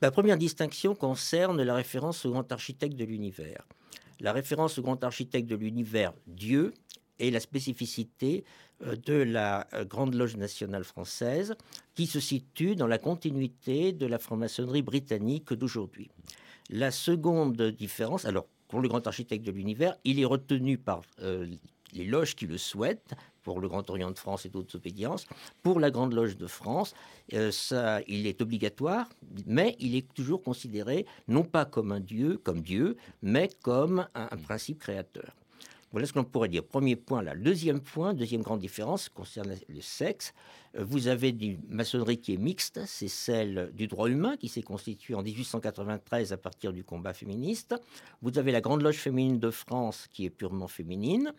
La 0.00 0.10
première 0.10 0.36
distinction 0.38 0.94
concerne 0.94 1.62
la 1.62 1.74
référence 1.74 2.24
au 2.26 2.30
grand 2.30 2.50
architecte 2.52 2.96
de 2.96 3.04
l'univers. 3.04 3.64
La 4.20 4.32
référence 4.32 4.78
au 4.78 4.82
grand 4.82 5.02
architecte 5.02 5.48
de 5.48 5.56
l'univers, 5.56 6.12
Dieu, 6.26 6.74
est 7.18 7.30
la 7.30 7.40
spécificité 7.40 8.44
euh, 8.82 8.96
de 8.96 9.14
la 9.14 9.66
euh, 9.74 9.84
Grande 9.84 10.14
Loge 10.14 10.36
nationale 10.36 10.84
française, 10.84 11.54
qui 11.94 12.06
se 12.06 12.20
situe 12.20 12.76
dans 12.76 12.86
la 12.86 12.98
continuité 12.98 13.92
de 13.92 14.06
la 14.06 14.18
franc-maçonnerie 14.18 14.82
britannique 14.82 15.52
d'aujourd'hui. 15.52 16.10
La 16.70 16.90
seconde 16.90 17.60
différence, 17.62 18.24
alors 18.24 18.46
pour 18.68 18.80
le 18.80 18.88
grand 18.88 19.06
architecte 19.06 19.44
de 19.44 19.50
l'univers, 19.50 19.96
il 20.04 20.20
est 20.20 20.24
retenu 20.24 20.78
par 20.78 21.02
euh, 21.20 21.46
les 21.92 22.04
loges 22.04 22.34
qui 22.34 22.46
le 22.46 22.58
souhaitent, 22.58 23.14
pour 23.42 23.60
le 23.60 23.68
Grand 23.68 23.88
Orient 23.90 24.10
de 24.10 24.18
France 24.18 24.46
et 24.46 24.48
d'autres 24.48 24.76
obédiences. 24.76 25.26
Pour 25.62 25.80
la 25.80 25.90
Grande 25.90 26.12
Loge 26.12 26.36
de 26.36 26.46
France, 26.46 26.94
euh, 27.32 27.50
ça, 27.50 28.00
il 28.06 28.26
est 28.26 28.40
obligatoire, 28.42 29.08
mais 29.46 29.76
il 29.78 29.94
est 29.94 30.12
toujours 30.14 30.42
considéré 30.42 31.06
non 31.28 31.44
pas 31.44 31.64
comme 31.64 31.92
un 31.92 32.00
dieu, 32.00 32.38
comme 32.42 32.60
Dieu, 32.60 32.96
mais 33.22 33.48
comme 33.62 34.06
un, 34.14 34.26
principe 34.36 34.78
créateur. 34.78 35.34
Voilà 35.92 36.06
ce 36.06 36.12
qu'on 36.12 36.22
pourrait 36.22 36.48
dire. 36.48 36.62
Premier 36.62 36.94
point 36.94 37.20
là. 37.20 37.34
Deuxième 37.34 37.80
point, 37.80 38.14
deuxième 38.14 38.42
grande 38.42 38.60
différence 38.60 39.08
concerne 39.08 39.56
le 39.68 39.80
sexe. 39.80 40.32
Euh, 40.76 40.84
vous 40.84 41.08
avez 41.08 41.30
une 41.30 41.58
maçonnerie 41.68 42.18
qui 42.18 42.34
est 42.34 42.36
mixte, 42.36 42.80
c'est 42.86 43.08
celle 43.08 43.72
du 43.74 43.88
droit 43.88 44.08
humain 44.08 44.36
qui 44.36 44.46
s'est 44.48 44.62
constituée 44.62 45.14
en 45.14 45.22
1893 45.22 46.32
à 46.32 46.36
partir 46.36 46.72
du 46.72 46.84
combat 46.84 47.12
féministe. 47.12 47.74
Vous 48.22 48.38
avez 48.38 48.52
la 48.52 48.60
Grande 48.60 48.82
Loge 48.82 48.98
féminine 48.98 49.40
de 49.40 49.50
France 49.50 50.06
qui 50.12 50.26
est 50.26 50.30
purement 50.30 50.68
féminine. 50.68 51.32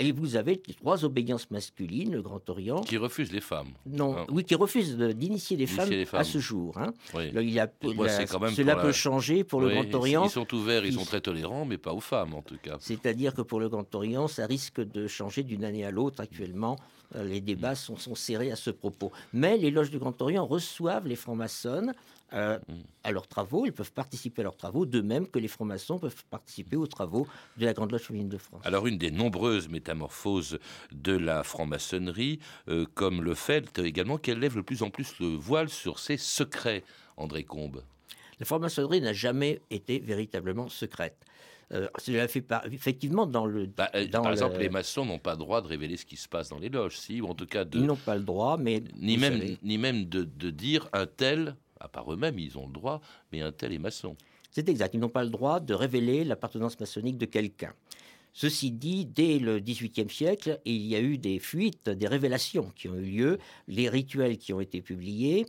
Et 0.00 0.10
vous 0.10 0.34
avez 0.34 0.60
trois 0.60 1.04
obédiences 1.04 1.50
masculines, 1.52 2.12
le 2.12 2.22
Grand 2.22 2.48
Orient. 2.50 2.80
Qui 2.80 2.96
refuse 2.96 3.30
les 3.30 3.40
femmes. 3.40 3.68
Non, 3.86 4.16
hein. 4.16 4.26
oui, 4.28 4.44
qui 4.44 4.56
refuse 4.56 4.96
d'initier 4.96 5.56
les, 5.56 5.68
femmes 5.68 5.88
à 6.12 6.24
ce 6.24 6.38
jour. 6.38 6.76
Hein. 6.78 6.92
il 7.14 7.50
y 7.50 7.60
a, 7.60 7.70
cela 7.80 8.74
peut 8.74 8.92
changer 8.92 9.44
pour 9.44 9.60
le 9.60 9.70
Grand 9.70 9.94
Orient. 9.94 10.24
Ils 10.24 10.30
sont 10.30 10.52
ouverts, 10.52 10.84
ils 10.84 10.94
sont 10.94 11.04
très 11.04 11.20
tolérants, 11.20 11.64
mais 11.64 11.78
pas 11.78 11.92
aux 11.92 12.00
femmes 12.00 12.34
en 12.34 12.42
tout 12.42 12.58
cas. 12.60 12.76
C'est-à-dire 12.80 13.34
que 13.34 13.42
pour 13.42 13.60
le 13.60 13.68
Grand 13.68 13.94
Orient, 13.94 14.26
ça 14.26 14.46
risque 14.46 14.80
de 14.80 15.06
changer 15.06 15.44
d'une 15.44 15.64
année 15.64 15.84
à 15.84 15.92
l'autre 15.92 16.20
actuellement. 16.20 16.76
Euh, 17.14 17.24
les 17.24 17.40
débats 17.40 17.74
sont, 17.74 17.96
sont, 17.96 18.14
serrés 18.14 18.50
à 18.50 18.56
ce 18.56 18.70
propos. 18.70 19.12
Mais 19.32 19.56
les 19.56 19.70
loges 19.70 19.90
du 19.90 19.98
Grand 19.98 20.20
Orient 20.22 20.46
reçoivent 20.46 21.06
les 21.06 21.16
francs-maçons 21.16 21.92
euh, 22.34 22.58
à 23.04 23.12
leurs 23.12 23.28
travaux, 23.28 23.64
ils 23.64 23.72
peuvent 23.72 23.92
participer 23.92 24.40
à 24.40 24.44
leurs 24.44 24.56
travaux, 24.56 24.86
de 24.86 25.00
même 25.00 25.28
que 25.28 25.38
les 25.38 25.46
francs-maçons 25.46 25.98
peuvent 25.98 26.24
participer 26.30 26.76
aux 26.76 26.86
travaux 26.86 27.28
de 27.58 27.64
la 27.64 27.72
Grande 27.74 27.92
Loge 27.92 28.02
féminine 28.02 28.28
de 28.28 28.38
France. 28.38 28.62
Alors 28.64 28.88
une 28.88 28.98
des 28.98 29.12
nombreuses 29.12 29.68
métamorphoses 29.68 30.58
de 30.90 31.12
la 31.12 31.44
franc-maçonnerie, 31.44 32.40
euh, 32.68 32.86
comme 32.94 33.22
le 33.22 33.34
fait 33.34 33.78
également 33.78 34.18
qu'elle 34.18 34.40
lève 34.40 34.56
de 34.56 34.62
plus 34.62 34.82
en 34.82 34.90
plus 34.90 35.20
le 35.20 35.28
voile 35.28 35.68
sur 35.68 36.00
ses 36.00 36.16
secrets, 36.16 36.82
André 37.16 37.44
Combe. 37.44 37.82
La 38.40 38.46
franc-maçonnerie 38.46 39.00
n'a 39.00 39.12
jamais 39.12 39.60
été 39.70 40.00
véritablement 40.00 40.68
secrète. 40.68 41.16
Euh, 41.72 41.88
cela 41.98 42.28
fait 42.28 42.44
effectivement 42.70 43.26
dans 43.26 43.46
le. 43.46 43.66
Bah, 43.66 43.90
par 44.12 44.30
exemple, 44.30 44.58
les 44.58 44.68
maçons 44.68 45.04
n'ont 45.04 45.18
pas 45.18 45.32
le 45.32 45.38
droit 45.38 45.62
de 45.62 45.66
révéler 45.66 45.96
ce 45.96 46.04
qui 46.04 46.16
se 46.16 46.28
passe 46.28 46.48
dans 46.48 46.58
les 46.58 46.68
loges, 46.68 46.98
si, 46.98 47.20
ou 47.20 47.26
en 47.26 47.34
tout 47.34 47.46
cas 47.46 47.64
de. 47.64 47.78
Ils 47.78 47.86
n'ont 47.86 47.96
pas 47.96 48.16
le 48.16 48.22
droit, 48.22 48.56
mais. 48.58 48.82
Ni 48.96 49.16
même, 49.16 49.40
ni 49.62 49.78
même 49.78 50.04
de, 50.04 50.24
de, 50.24 50.50
dire 50.50 50.88
un 50.92 51.06
tel 51.06 51.56
à 51.80 51.88
part 51.88 52.12
eux-mêmes, 52.12 52.38
ils 52.38 52.58
ont 52.58 52.66
le 52.66 52.72
droit, 52.72 53.00
mais 53.32 53.42
un 53.42 53.52
tel 53.52 53.72
est 53.72 53.78
maçon. 53.78 54.16
C'est 54.50 54.68
exact, 54.68 54.94
ils 54.94 55.00
n'ont 55.00 55.08
pas 55.08 55.24
le 55.24 55.30
droit 55.30 55.60
de 55.60 55.74
révéler 55.74 56.24
l'appartenance 56.24 56.78
maçonnique 56.78 57.18
de 57.18 57.26
quelqu'un. 57.26 57.74
Ceci 58.32 58.72
dit, 58.72 59.04
dès 59.04 59.38
le 59.38 59.60
XVIIIe 59.60 60.10
siècle, 60.10 60.60
il 60.64 60.82
y 60.86 60.96
a 60.96 61.00
eu 61.00 61.18
des 61.18 61.38
fuites, 61.38 61.88
des 61.88 62.08
révélations 62.08 62.72
qui 62.74 62.88
ont 62.88 62.96
eu 62.96 63.04
lieu, 63.04 63.38
les 63.68 63.88
rituels 63.88 64.38
qui 64.38 64.52
ont 64.52 64.60
été 64.60 64.82
publiés, 64.82 65.46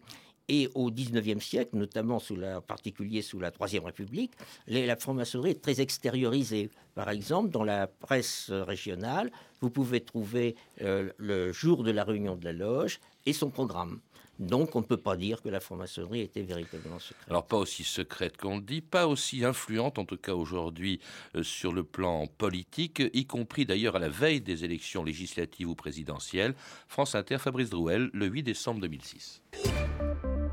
et 0.47 0.69
au 0.75 0.91
XIXe 0.91 1.43
siècle, 1.43 1.75
notamment 1.75 2.17
en 2.17 2.61
particulier 2.61 3.21
sous 3.21 3.39
la 3.39 3.51
Troisième 3.51 3.85
République, 3.85 4.33
la 4.67 4.95
franc-maçonnerie 4.95 5.51
est 5.51 5.61
très 5.61 5.81
extériorisée. 5.81 6.69
Par 6.93 7.09
exemple, 7.09 7.49
dans 7.49 7.63
la 7.63 7.87
presse 7.87 8.51
régionale, 8.51 9.31
vous 9.61 9.69
pouvez 9.69 10.01
trouver 10.01 10.55
euh, 10.81 11.09
le 11.17 11.51
jour 11.51 11.83
de 11.83 11.91
la 11.91 12.03
réunion 12.03 12.35
de 12.35 12.45
la 12.45 12.53
loge 12.53 12.99
et 13.25 13.33
son 13.33 13.49
programme. 13.49 13.99
Donc 14.39 14.75
on 14.75 14.81
ne 14.81 14.85
peut 14.85 14.97
pas 14.97 15.15
dire 15.15 15.41
que 15.41 15.49
la 15.49 15.59
franc-maçonnerie 15.59 16.21
était 16.21 16.41
véritablement 16.41 16.99
secrète. 16.99 17.25
Alors 17.29 17.45
pas 17.45 17.57
aussi 17.57 17.83
secrète 17.83 18.37
qu'on 18.37 18.57
le 18.57 18.61
dit, 18.61 18.81
pas 18.81 19.07
aussi 19.07 19.45
influente 19.45 19.97
en 19.97 20.05
tout 20.05 20.17
cas 20.17 20.33
aujourd'hui 20.33 20.99
euh, 21.35 21.43
sur 21.43 21.71
le 21.71 21.83
plan 21.83 22.27
politique, 22.27 23.01
y 23.13 23.25
compris 23.25 23.65
d'ailleurs 23.65 23.95
à 23.95 23.99
la 23.99 24.09
veille 24.09 24.41
des 24.41 24.65
élections 24.65 25.03
législatives 25.03 25.69
ou 25.69 25.75
présidentielles. 25.75 26.53
France 26.87 27.15
Inter, 27.15 27.37
Fabrice 27.37 27.69
Drouel, 27.69 28.09
le 28.13 28.25
8 28.25 28.43
décembre 28.43 28.81
2006. 28.81 29.41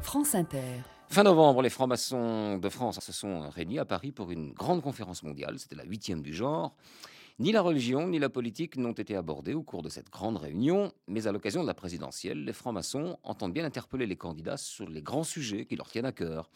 France 0.02 0.34
Inter. 0.34 0.82
Fin 1.08 1.22
novembre, 1.22 1.62
les 1.62 1.70
francs-maçons 1.70 2.58
de 2.58 2.68
France 2.68 2.98
se 3.00 3.12
sont 3.12 3.48
réunis 3.50 3.78
à 3.78 3.84
Paris 3.84 4.10
pour 4.10 4.30
une 4.32 4.52
grande 4.52 4.82
conférence 4.82 5.22
mondiale. 5.22 5.58
C'était 5.58 5.76
la 5.76 5.84
huitième 5.84 6.22
du 6.22 6.34
genre. 6.34 6.74
Ni 7.38 7.52
la 7.52 7.62
religion 7.62 8.08
ni 8.08 8.18
la 8.18 8.28
politique 8.28 8.76
n'ont 8.76 8.92
été 8.92 9.16
abordées 9.16 9.54
au 9.54 9.62
cours 9.62 9.82
de 9.82 9.88
cette 9.88 10.10
grande 10.10 10.36
réunion, 10.36 10.92
mais 11.06 11.26
à 11.26 11.32
l'occasion 11.32 11.62
de 11.62 11.66
la 11.66 11.74
présidentielle, 11.74 12.44
les 12.44 12.52
francs-maçons 12.52 13.16
entendent 13.22 13.54
bien 13.54 13.64
interpeller 13.64 14.06
les 14.06 14.16
candidats 14.16 14.56
sur 14.56 14.88
les 14.88 15.02
grands 15.02 15.24
sujets 15.24 15.66
qui 15.66 15.76
leur 15.76 15.88
tiennent 15.88 16.04
à 16.04 16.12
cœur. 16.12 16.50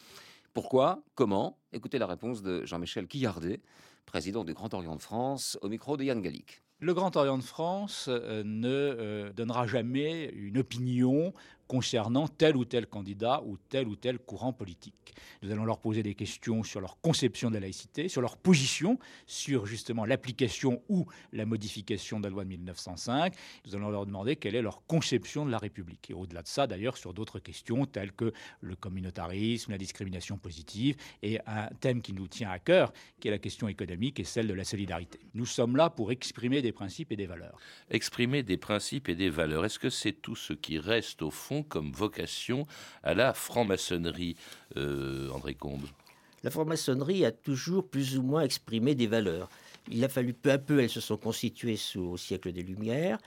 Pourquoi? 0.53 1.03
Comment? 1.15 1.59
Écoutez 1.73 1.99
la 1.99 2.07
réponse 2.07 2.43
de 2.43 2.65
Jean-Michel 2.65 3.07
Quillardet, 3.07 3.61
président 4.07 4.45
du 4.45 4.55
Grand 4.55 4.75
Orient 4.75 4.97
de 4.97 5.03
France, 5.03 5.59
au 5.63 5.69
micro 5.69 5.97
de 5.97 6.05
Yann 6.05 6.21
Gallic. 6.21 6.63
Le 6.79 6.93
Grand 6.93 7.17
Orient 7.17 7.39
de 7.39 7.43
France 7.43 8.07
euh, 8.09 8.43
ne 8.45 8.69
euh, 8.69 9.33
donnera 9.33 9.67
jamais 9.67 10.27
une 10.35 10.59
opinion 10.59 11.33
concernant 11.67 12.29
tel 12.29 12.57
ou 12.57 12.65
tel 12.65 12.87
candidat 12.87 13.43
ou 13.45 13.57
tel 13.57 13.89
ou 13.89 13.97
tel 13.97 14.19
courant 14.19 14.53
politique. 14.53 15.15
Nous 15.43 15.51
allons 15.51 15.65
leur 15.65 15.79
poser 15.79 16.03
des 16.03 16.15
questions 16.15 16.63
sur 16.63 16.81
leur 16.81 17.01
conception 17.01 17.49
de 17.49 17.55
la 17.55 17.61
laïcité, 17.61 18.09
sur 18.09 18.21
leur 18.21 18.37
position 18.37 18.99
sur 19.27 19.67
justement 19.67 20.05
l'application 20.05 20.83
ou 20.89 21.07
la 21.33 21.47
modification 21.47 22.19
de 22.19 22.25
la 22.25 22.31
loi 22.31 22.45
de 22.45 22.51
1905. 22.51 23.35
Nous 23.67 23.75
allons 23.75 23.91
leur 23.91 24.07
demander 24.07 24.37
quelle 24.37 24.55
est 24.55 24.63
leur 24.63 24.87
conception 24.87 25.47
de 25.47 25.51
la 25.51 25.59
République. 25.59 26.11
Et 26.11 26.15
au-delà 26.15 26.43
de 26.43 26.49
ça, 26.49 26.67
d'ailleurs, 26.67 26.97
sur 26.97 27.15
d'autres 27.15 27.39
questions 27.39 27.87
telles 27.87 28.13
que 28.13 28.33
le 28.61 28.77
communautarisme, 28.77 29.73
la 29.73 29.79
discrimination 29.79 30.39
positive 30.39 30.97
et 31.23 31.41
un 31.47 31.69
thème 31.81 32.03
qui 32.03 32.13
nous 32.13 32.29
tient 32.29 32.51
à 32.51 32.59
cœur, 32.59 32.93
qui 33.21 33.29
est 33.29 33.31
la 33.31 33.39
question 33.39 33.69
économique 33.69 34.21
et 34.21 34.25
celle 34.25 34.47
de 34.47 34.55
la 34.55 34.65
solidarité. 34.65 35.21
Nous 35.35 35.47
sommes 35.47 35.77
là 35.77 35.91
pour 35.91 36.13
exprimer 36.13 36.63
des 36.63 36.73
principes 36.73 37.13
et 37.13 37.17
des 37.17 37.27
valeurs. 37.27 37.59
Exprimer 37.91 38.43
des 38.43 38.57
principes 38.57 39.09
et 39.09 39.15
des 39.15 39.31
valeurs, 39.31 39.65
est-ce 39.65 39.79
que 39.79 39.91
c'est 39.91 40.13
tout 40.13 40.37
ce 40.37 40.53
qui 40.53 40.79
reste 40.79 41.23
au 41.23 41.31
fond 41.31 41.56
comme 41.63 41.93
vocation 41.93 42.67
à 43.03 43.15
la 43.15 43.33
franc-maçonnerie, 43.33 44.37
euh, 44.77 45.31
André 45.31 45.55
Combe 45.55 45.87
La 46.43 46.51
franc-maçonnerie 46.51 47.25
a 47.25 47.33
toujours 47.33 47.89
plus 47.89 48.19
ou 48.19 48.23
moins 48.23 48.43
exprimé 48.43 48.95
des 48.95 49.07
valeurs. 49.07 49.49
Il 49.89 50.05
a 50.05 50.09
fallu 50.09 50.33
peu 50.33 50.51
à 50.51 50.59
peu, 50.59 50.81
elles 50.81 50.91
se 50.91 51.01
sont 51.01 51.17
constituées 51.17 51.77
sous, 51.77 52.01
au 52.01 52.17
siècle 52.17 52.53
des 52.53 52.63
Lumières. 52.63 53.19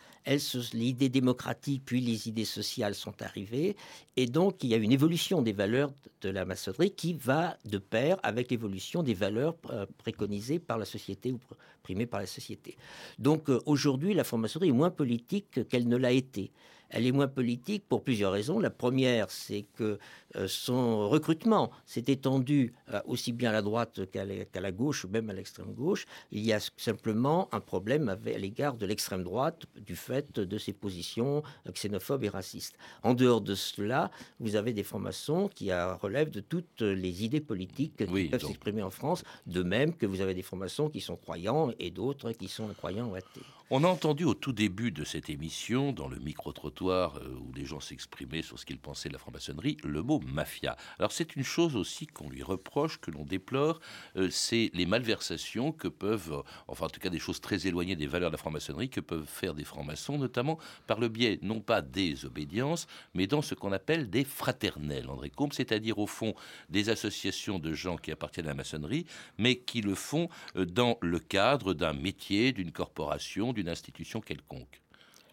L'idée 0.73 1.09
démocratique 1.09 1.83
puis 1.85 2.01
les 2.01 2.27
idées 2.27 2.45
sociales 2.45 2.93
sont 2.93 3.21
arrivées. 3.21 3.75
Et 4.17 4.27
donc, 4.27 4.63
il 4.63 4.69
y 4.69 4.73
a 4.73 4.77
une 4.77 4.91
évolution 4.91 5.41
des 5.41 5.53
valeurs 5.53 5.91
de 6.21 6.29
la 6.29 6.45
maçonnerie 6.45 6.91
qui 6.91 7.13
va 7.13 7.57
de 7.65 7.77
pair 7.77 8.17
avec 8.23 8.51
l'évolution 8.51 9.01
des 9.03 9.13
valeurs 9.13 9.55
euh, 9.71 9.85
préconisées 9.97 10.59
par 10.59 10.77
la 10.77 10.85
société 10.85 11.31
ou 11.31 11.39
primées 11.81 12.05
par 12.05 12.19
la 12.19 12.27
société. 12.27 12.77
Donc, 13.17 13.49
euh, 13.49 13.59
aujourd'hui, 13.65 14.13
la 14.13 14.23
franc-maçonnerie 14.23 14.69
est 14.69 14.73
moins 14.73 14.91
politique 14.91 15.67
qu'elle 15.69 15.87
ne 15.87 15.97
l'a 15.97 16.11
été. 16.11 16.51
Elle 16.89 17.05
est 17.05 17.11
moins 17.11 17.27
politique 17.27 17.83
pour 17.87 18.03
plusieurs 18.03 18.31
raisons. 18.31 18.59
La 18.59 18.69
première, 18.69 19.29
c'est 19.31 19.65
que 19.75 19.99
euh, 20.35 20.47
son 20.47 21.07
recrutement 21.09 21.71
s'est 21.85 22.03
étendu 22.07 22.73
euh, 22.93 22.99
aussi 23.05 23.31
bien 23.31 23.49
à 23.49 23.53
la 23.53 23.61
droite 23.61 24.09
qu'à 24.11 24.25
la, 24.25 24.45
qu'à 24.45 24.61
la 24.61 24.71
gauche, 24.71 25.05
ou 25.05 25.09
même 25.09 25.29
à 25.29 25.33
l'extrême 25.33 25.73
gauche. 25.73 26.05
Il 26.31 26.45
y 26.45 26.51
a 26.53 26.59
simplement 26.77 27.47
un 27.51 27.59
problème 27.59 28.09
avec- 28.09 28.35
à 28.35 28.39
l'égard 28.39 28.75
de 28.75 28.85
l'extrême 28.85 29.23
droite 29.23 29.65
du 29.75 29.95
fait 29.95 30.39
de 30.39 30.57
ses 30.57 30.73
positions 30.73 31.43
euh, 31.67 31.71
xénophobes 31.71 32.23
et 32.23 32.29
racistes. 32.29 32.77
En 33.03 33.13
dehors 33.13 33.41
de 33.41 33.55
cela, 33.55 34.09
vous 34.39 34.55
avez 34.55 34.73
des 34.73 34.83
francs-maçons 34.83 35.47
qui 35.53 35.71
relèvent 35.73 36.31
de 36.31 36.39
toutes 36.41 36.81
les 36.81 37.23
idées 37.23 37.41
politiques 37.41 37.97
qui 37.97 38.11
Oui, 38.11 38.29
peuvent 38.29 38.41
s'exprimer 38.43 38.81
en 38.83 38.89
France, 38.89 39.23
de 39.45 39.61
même 39.63 39.93
que 39.95 40.05
vous 40.05 40.21
avez 40.21 40.33
des 40.33 40.41
francs-maçons 40.43 40.89
qui 40.89 41.01
sont 41.01 41.15
croyants 41.17 41.71
et 41.79 41.91
d'autres 41.91 42.31
qui 42.31 42.47
sont 42.47 42.69
incroyants 42.69 43.09
ou 43.09 43.15
athées. 43.15 43.41
On 43.71 43.83
a 43.83 43.87
entendu 43.87 44.23
au 44.23 44.33
tout 44.33 44.51
début 44.51 44.89
de 44.89 45.03
cette 45.03 45.29
émission, 45.29 45.91
dans 45.91 46.07
le 46.07 46.17
micro-trottoir 46.17 47.17
euh, 47.17 47.35
où 47.39 47.53
les 47.53 47.65
gens 47.65 47.79
s'exprimaient 47.79 48.41
sur 48.41 48.57
ce 48.57 48.65
qu'ils 48.65 48.79
pensaient 48.79 49.09
de 49.09 49.13
la 49.13 49.19
franc-maçonnerie, 49.19 49.77
le 49.83 50.01
mot 50.01 50.19
mafia. 50.25 50.75
Alors 50.97 51.11
c'est 51.11 51.35
une 51.35 51.43
chose 51.43 51.75
aussi 51.75 52.07
qu'on 52.07 52.31
lui 52.31 52.41
reproche, 52.41 52.99
que 52.99 53.11
l'on 53.11 53.25
déplore, 53.25 53.79
euh, 54.15 54.27
c'est 54.31 54.71
les 54.73 54.87
malversations 54.87 55.71
que 55.71 55.87
peuvent, 55.87 56.33
euh, 56.33 56.41
enfin 56.67 56.87
en 56.87 56.89
tout 56.89 56.99
cas 56.99 57.11
des 57.11 57.19
choses 57.19 57.41
très 57.41 57.67
éloignées 57.67 57.95
des 57.95 58.07
valeurs 58.07 58.31
de 58.31 58.33
la 58.33 58.39
franc-maçonnerie, 58.39 58.89
que 58.89 59.01
peuvent 59.01 59.27
faire 59.27 59.53
des 59.53 59.65
francs-maçons, 59.65 60.17
notamment 60.17 60.57
par 60.87 60.99
le 60.99 61.07
biais 61.07 61.37
non 61.43 61.61
pas 61.61 61.83
des 61.83 62.25
obédiences, 62.25 62.87
mais 63.13 63.27
dans 63.27 63.43
ce 63.43 63.53
qu'on 63.53 63.71
appelle 63.71 64.09
des 64.09 64.23
fraternels, 64.23 65.11
André 65.11 65.29
Combe, 65.29 65.53
c'est-à-dire 65.53 65.99
au 65.99 66.07
fond 66.07 66.33
des 66.69 66.89
associations 66.89 67.59
de 67.59 67.71
gens 67.73 67.97
qui 67.97 68.11
appartiennent 68.11 68.47
à 68.47 68.49
la 68.49 68.55
maçonnerie, 68.55 69.05
mais 69.37 69.57
qui 69.57 69.81
le 69.81 69.93
font 69.93 70.27
dans 70.55 70.97
le 71.01 71.19
cadre 71.19 71.75
d'un 71.75 71.93
métier, 71.93 72.51
d'une 72.51 72.71
corporation, 72.71 73.53
d'une 73.59 73.69
institution 73.69 74.21
quelconque. 74.21 74.81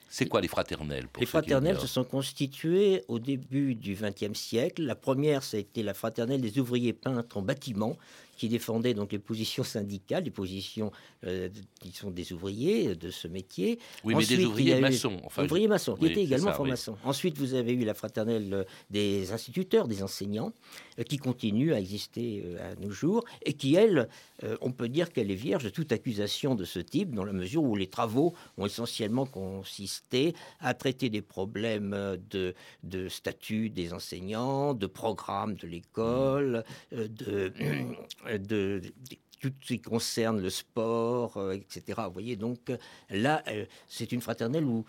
C'est 0.08 0.26
quoi 0.26 0.40
les 0.40 0.48
fraternels 0.48 1.08
pour 1.08 1.20
Les 1.20 1.26
fraternelles 1.26 1.78
se 1.78 1.86
sont 1.86 2.04
constituées 2.04 3.02
au 3.08 3.18
début 3.18 3.74
du 3.74 3.94
XXe 3.94 4.38
siècle. 4.38 4.82
La 4.82 4.94
première, 4.94 5.42
ça 5.42 5.56
a 5.56 5.60
été 5.60 5.82
la 5.82 5.94
fraternelle 5.94 6.40
des 6.40 6.58
ouvriers 6.58 6.92
peintres 6.92 7.36
en 7.36 7.42
bâtiment, 7.42 7.96
qui 8.36 8.48
défendait 8.48 8.94
donc 8.94 9.12
les 9.12 9.18
positions 9.18 9.64
syndicales, 9.64 10.24
les 10.24 10.30
positions 10.30 10.92
euh, 11.24 11.48
qui 11.80 11.92
sont 11.92 12.10
des 12.10 12.32
ouvriers 12.32 12.94
de 12.94 13.10
ce 13.10 13.28
métier. 13.28 13.78
Oui, 14.04 14.14
mais 14.14 14.24
des 14.26 14.44
ouvriers 14.44 14.76
eu- 14.78 14.80
maçons, 14.80 15.20
enfin, 15.24 15.44
ouvriers 15.44 15.68
maçons, 15.68 15.94
qui 15.96 16.04
oui, 16.04 16.10
étaient 16.10 16.22
également 16.22 16.44
ça, 16.46 16.50
oui. 16.50 16.54
francs-maçons. 16.56 16.96
Ensuite, 17.04 17.38
vous 17.38 17.54
avez 17.54 17.72
eu 17.72 17.84
la 17.84 17.94
fraternelle 17.94 18.52
euh, 18.52 18.64
des 18.90 19.32
instituteurs, 19.32 19.88
des 19.88 20.02
enseignants, 20.02 20.52
euh, 20.98 21.02
qui 21.02 21.16
continue 21.16 21.72
à 21.72 21.80
exister 21.80 22.42
euh, 22.44 22.72
à 22.72 22.74
nos 22.76 22.90
jours, 22.90 23.24
et 23.44 23.54
qui, 23.54 23.74
elle, 23.74 24.08
euh, 24.44 24.56
on 24.60 24.70
peut 24.72 24.88
dire 24.88 25.12
qu'elle 25.12 25.30
est 25.30 25.34
vierge 25.34 25.64
de 25.64 25.70
toute 25.70 25.92
accusation 25.92 26.54
de 26.54 26.64
ce 26.64 26.78
type, 26.78 27.14
dans 27.14 27.24
la 27.24 27.32
mesure 27.32 27.62
où 27.62 27.74
les 27.76 27.86
travaux 27.88 28.34
ont 28.58 28.66
essentiellement 28.66 29.26
consisté 29.26 30.34
à 30.60 30.74
traiter 30.74 31.08
des 31.08 31.22
problèmes 31.22 31.94
euh, 31.94 32.16
de, 32.30 32.54
de 32.82 33.08
statut 33.08 33.70
des 33.70 33.92
enseignants, 33.92 34.74
de 34.74 34.86
programme 34.86 35.54
de 35.54 35.66
l'école, 35.66 36.64
euh, 36.92 37.08
de, 37.08 37.52
de, 38.32 38.80
de- 39.10 39.16
tout 39.40 39.52
ce 39.60 39.66
qui 39.74 39.80
concerne 39.80 40.40
le 40.40 40.48
sport, 40.50 41.36
euh, 41.36 41.52
etc. 41.52 42.00
Vous 42.06 42.12
voyez, 42.12 42.36
donc 42.36 42.70
euh, 42.70 42.78
là, 43.10 43.42
euh, 43.48 43.66
c'est 43.86 44.12
une 44.12 44.20
fraternelle 44.22 44.64
où 44.64 44.84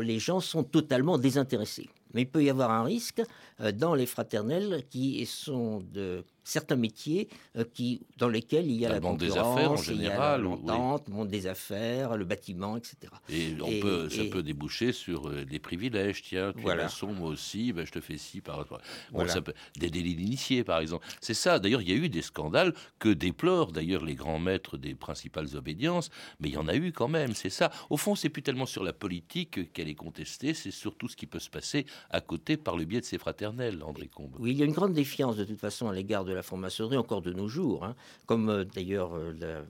les 0.00 0.18
gens 0.18 0.40
sont 0.40 0.62
totalement 0.64 1.18
désintéressés. 1.18 1.88
Mais 2.12 2.22
il 2.22 2.26
peut 2.28 2.42
y 2.42 2.50
avoir 2.50 2.70
un 2.70 2.82
risque 2.84 3.22
euh, 3.60 3.72
dans 3.72 3.94
les 3.94 4.06
fraternelles 4.06 4.84
qui 4.90 5.24
sont 5.26 5.80
de 5.92 6.24
certains 6.50 6.76
métiers 6.76 7.28
euh, 7.56 7.64
qui, 7.72 8.02
dans 8.18 8.28
lesquels 8.28 8.66
il 8.70 8.76
y 8.76 8.84
a 8.86 8.88
la 8.88 9.00
monde 9.00 9.18
des 9.18 9.36
affaires, 9.36 9.72
en 9.72 9.76
général, 9.76 10.42
l'entente, 10.42 11.08
monde 11.08 11.28
des 11.28 11.46
affaires, 11.46 12.16
le 12.16 12.24
bâtiment, 12.24 12.76
etc. 12.76 12.96
Et, 13.28 13.54
on 13.62 13.66
Et- 13.68 13.80
peut, 13.80 14.08
ça 14.10 14.22
et- 14.22 14.30
peut 14.30 14.42
déboucher 14.42 14.92
sur 14.92 15.28
euh, 15.28 15.44
des 15.44 15.58
privilèges. 15.58 16.22
Tiens, 16.22 16.52
tu 16.54 16.60
Voilà. 16.62 16.84
maçon, 16.84 17.12
moi 17.12 17.28
aussi, 17.30 17.72
ben, 17.72 17.86
je 17.86 17.92
te 17.92 18.00
fais 18.00 18.18
ci 18.18 18.40
par 18.40 18.64
bon, 18.66 18.78
Voilà. 19.12 19.30
ça 19.32 19.40
peut- 19.40 19.54
Des 19.78 19.90
délits 19.90 20.14
d'initiés, 20.16 20.64
par 20.64 20.80
exemple. 20.80 21.06
C'est 21.20 21.34
ça. 21.34 21.58
D'ailleurs, 21.58 21.82
il 21.82 21.88
y 21.88 21.92
a 21.92 21.96
eu 21.96 22.08
des 22.08 22.22
scandales 22.22 22.74
que 22.98 23.08
déplorent 23.08 23.72
d'ailleurs 23.72 24.04
les 24.04 24.14
grands 24.14 24.38
maîtres 24.38 24.76
des 24.76 24.94
principales 24.94 25.56
obédiences, 25.56 26.10
mais 26.40 26.48
il 26.48 26.54
y 26.54 26.58
en 26.58 26.68
a 26.68 26.74
eu 26.76 26.92
quand 26.92 27.08
même. 27.08 27.32
C'est 27.34 27.50
ça. 27.50 27.70
Au 27.90 27.96
fond, 27.96 28.14
c'est 28.14 28.28
plus 28.28 28.42
tellement 28.42 28.66
sur 28.66 28.82
la 28.82 28.92
politique 28.92 29.72
qu'elle 29.72 29.88
est 29.88 29.94
contestée, 29.94 30.54
c'est 30.54 30.70
surtout 30.70 31.08
ce 31.08 31.16
qui 31.16 31.26
peut 31.26 31.38
se 31.38 31.50
passer 31.50 31.86
à 32.10 32.20
côté 32.20 32.56
par 32.56 32.76
le 32.76 32.84
biais 32.84 33.00
de 33.00 33.04
ses 33.06 33.18
fraternels, 33.18 33.82
André 33.84 34.08
Combe. 34.08 34.34
Oui, 34.38 34.50
il 34.52 34.58
y 34.58 34.62
a 34.62 34.66
une 34.66 34.72
grande 34.72 34.92
défiance 34.94 35.36
de 35.36 35.44
toute 35.44 35.60
façon 35.60 35.88
à 35.88 35.94
l'égard 35.94 36.24
de 36.24 36.32
la 36.32 36.39
franc-maçonnerie 36.42 36.96
encore 36.96 37.22
de 37.22 37.32
nos 37.32 37.48
jours, 37.48 37.84
hein. 37.84 37.94
comme 38.26 38.48
euh, 38.48 38.64
d'ailleurs 38.64 39.14
euh, 39.14 39.32
la- 39.38 39.62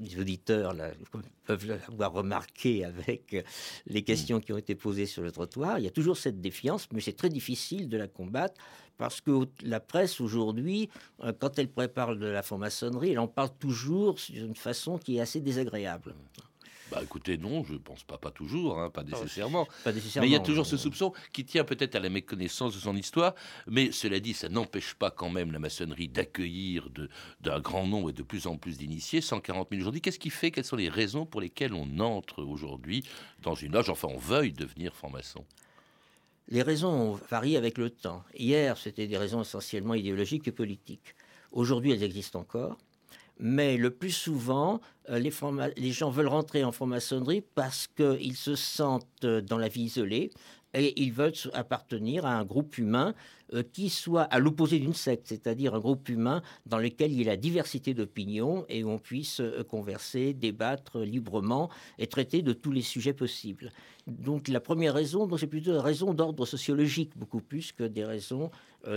les 0.00 0.18
auditeurs 0.20 0.74
peuvent 1.44 1.66
l'avoir 1.66 2.12
remarqué 2.12 2.84
avec 2.84 3.34
euh, 3.34 3.42
les 3.86 4.02
questions 4.02 4.40
qui 4.40 4.52
ont 4.52 4.58
été 4.58 4.74
posées 4.74 5.06
sur 5.06 5.22
le 5.22 5.30
trottoir. 5.32 5.78
Il 5.78 5.84
y 5.84 5.88
a 5.88 5.90
toujours 5.90 6.16
cette 6.16 6.40
défiance, 6.40 6.88
mais 6.92 7.00
c'est 7.00 7.16
très 7.16 7.28
difficile 7.28 7.88
de 7.88 7.96
la 7.96 8.08
combattre 8.08 8.60
parce 8.96 9.20
que 9.20 9.46
la 9.62 9.78
presse 9.78 10.20
aujourd'hui, 10.20 10.90
quand 11.38 11.56
elle 11.58 11.68
prépare 11.68 12.16
de 12.16 12.26
la 12.26 12.42
franc-maçonnerie, 12.42 13.12
elle 13.12 13.20
en 13.20 13.28
parle 13.28 13.50
toujours 13.60 14.16
d'une 14.28 14.56
façon 14.56 14.98
qui 14.98 15.18
est 15.18 15.20
assez 15.20 15.40
désagréable. 15.40 16.16
Bah 16.90 17.00
écoutez, 17.02 17.36
non, 17.36 17.64
je 17.64 17.74
pense 17.74 18.02
pas, 18.02 18.16
pas 18.16 18.30
toujours, 18.30 18.78
hein, 18.78 18.90
pas 18.90 19.02
nécessairement. 19.02 19.66
Pas 19.84 19.92
nécessairement, 19.92 20.24
Mais 20.24 20.30
il 20.30 20.32
y 20.32 20.36
a 20.36 20.40
toujours 20.40 20.66
ce 20.66 20.76
soupçon 20.76 21.12
qui 21.32 21.44
tient 21.44 21.64
peut-être 21.64 21.94
à 21.94 22.00
la 22.00 22.08
méconnaissance 22.08 22.74
de 22.74 22.80
son 22.80 22.96
histoire, 22.96 23.34
mais 23.66 23.92
cela 23.92 24.20
dit, 24.20 24.32
ça 24.32 24.48
n'empêche 24.48 24.94
pas 24.94 25.10
quand 25.10 25.30
même 25.30 25.52
la 25.52 25.58
maçonnerie 25.58 26.08
d'accueillir 26.08 26.88
d'un 27.40 27.60
grand 27.60 27.86
nombre 27.86 28.10
et 28.10 28.12
de 28.12 28.22
plus 28.22 28.46
en 28.46 28.56
plus 28.56 28.78
d'initiés, 28.78 29.20
140 29.20 29.68
000 29.70 29.80
aujourd'hui. 29.80 30.00
Qu'est-ce 30.00 30.18
qui 30.18 30.30
fait 30.30 30.50
Quelles 30.50 30.64
sont 30.64 30.76
les 30.76 30.88
raisons 30.88 31.26
pour 31.26 31.40
lesquelles 31.40 31.74
on 31.74 31.98
entre 31.98 32.42
aujourd'hui 32.42 33.04
dans 33.42 33.54
une 33.54 33.72
loge, 33.72 33.90
enfin 33.90 34.08
on 34.10 34.18
veuille 34.18 34.52
devenir 34.52 34.94
franc-maçon? 34.94 35.44
Les 36.50 36.62
raisons 36.62 37.20
varient 37.30 37.58
avec 37.58 37.76
le 37.76 37.90
temps. 37.90 38.24
Hier, 38.34 38.78
c'était 38.78 39.06
des 39.06 39.18
raisons 39.18 39.42
essentiellement 39.42 39.94
idéologiques 39.94 40.48
et 40.48 40.52
politiques. 40.52 41.14
Aujourd'hui, 41.52 41.92
elles 41.92 42.02
existent 42.02 42.40
encore. 42.40 42.78
Mais 43.40 43.76
le 43.76 43.90
plus 43.90 44.10
souvent, 44.10 44.80
euh, 45.10 45.18
les, 45.18 45.92
gens 45.92 46.10
veulent 46.10 46.26
rentrer 46.28 46.64
en 46.64 46.72
franc-maçonnerie 46.72 47.42
parce 47.54 47.86
qu'ils 47.86 48.36
se 48.36 48.54
sentent 48.56 49.06
euh, 49.24 49.40
dans 49.40 49.58
la 49.58 49.68
vie 49.68 49.82
isolée 49.82 50.30
et 50.74 51.00
ils 51.00 51.12
veulent 51.12 51.32
appartenir 51.54 52.26
à 52.26 52.36
un 52.36 52.44
groupe 52.44 52.76
humain 52.76 53.14
euh, 53.54 53.62
qui 53.62 53.88
soit 53.88 54.24
à 54.24 54.38
l'opposé 54.38 54.78
d'une 54.78 54.92
secte, 54.92 55.28
c'est-à-dire 55.28 55.74
un 55.74 55.80
groupe 55.80 56.08
humain 56.08 56.42
dans 56.66 56.78
lequel 56.78 57.12
il 57.12 57.20
y 57.20 57.22
a 57.22 57.28
la 57.28 57.36
diversité 57.36 57.94
d'opinions 57.94 58.66
et 58.68 58.84
où 58.84 58.90
on 58.90 58.98
puisse 58.98 59.40
converser, 59.68 60.34
débattre 60.34 60.98
librement 60.98 61.70
et 61.98 62.06
traiter 62.06 62.42
de 62.42 62.52
tous 62.52 62.72
les 62.72 62.82
sujets 62.82 63.14
possibles. 63.14 63.72
Donc 64.06 64.48
la 64.48 64.60
première 64.60 64.94
raison, 64.94 65.28
c'est 65.38 65.46
plutôt 65.46 65.70
une 65.70 65.78
raison 65.78 66.12
d'ordre 66.12 66.44
sociologique, 66.44 67.12
beaucoup 67.16 67.40
plus 67.40 67.72
que 67.72 67.84
des 67.84 68.04
raisons 68.04 68.50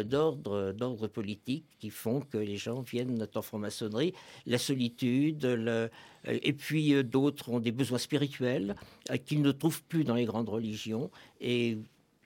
d'ordre 0.03 0.71
d'ordre 0.71 1.07
politique 1.07 1.65
qui 1.79 1.89
font 1.89 2.21
que 2.21 2.37
les 2.37 2.57
gens 2.57 2.81
viennent 2.81 3.27
en 3.35 3.41
franc-maçonnerie. 3.41 4.13
La 4.45 4.57
solitude, 4.57 5.45
euh, 5.45 5.87
et 6.25 6.53
puis 6.53 6.93
euh, 6.93 7.03
d'autres 7.03 7.49
ont 7.49 7.59
des 7.59 7.71
besoins 7.71 7.97
spirituels 7.97 8.75
euh, 9.09 9.17
qu'ils 9.17 9.41
ne 9.41 9.51
trouvent 9.51 9.83
plus 9.83 10.03
dans 10.03 10.15
les 10.15 10.25
grandes 10.25 10.49
religions 10.49 11.09
et 11.39 11.77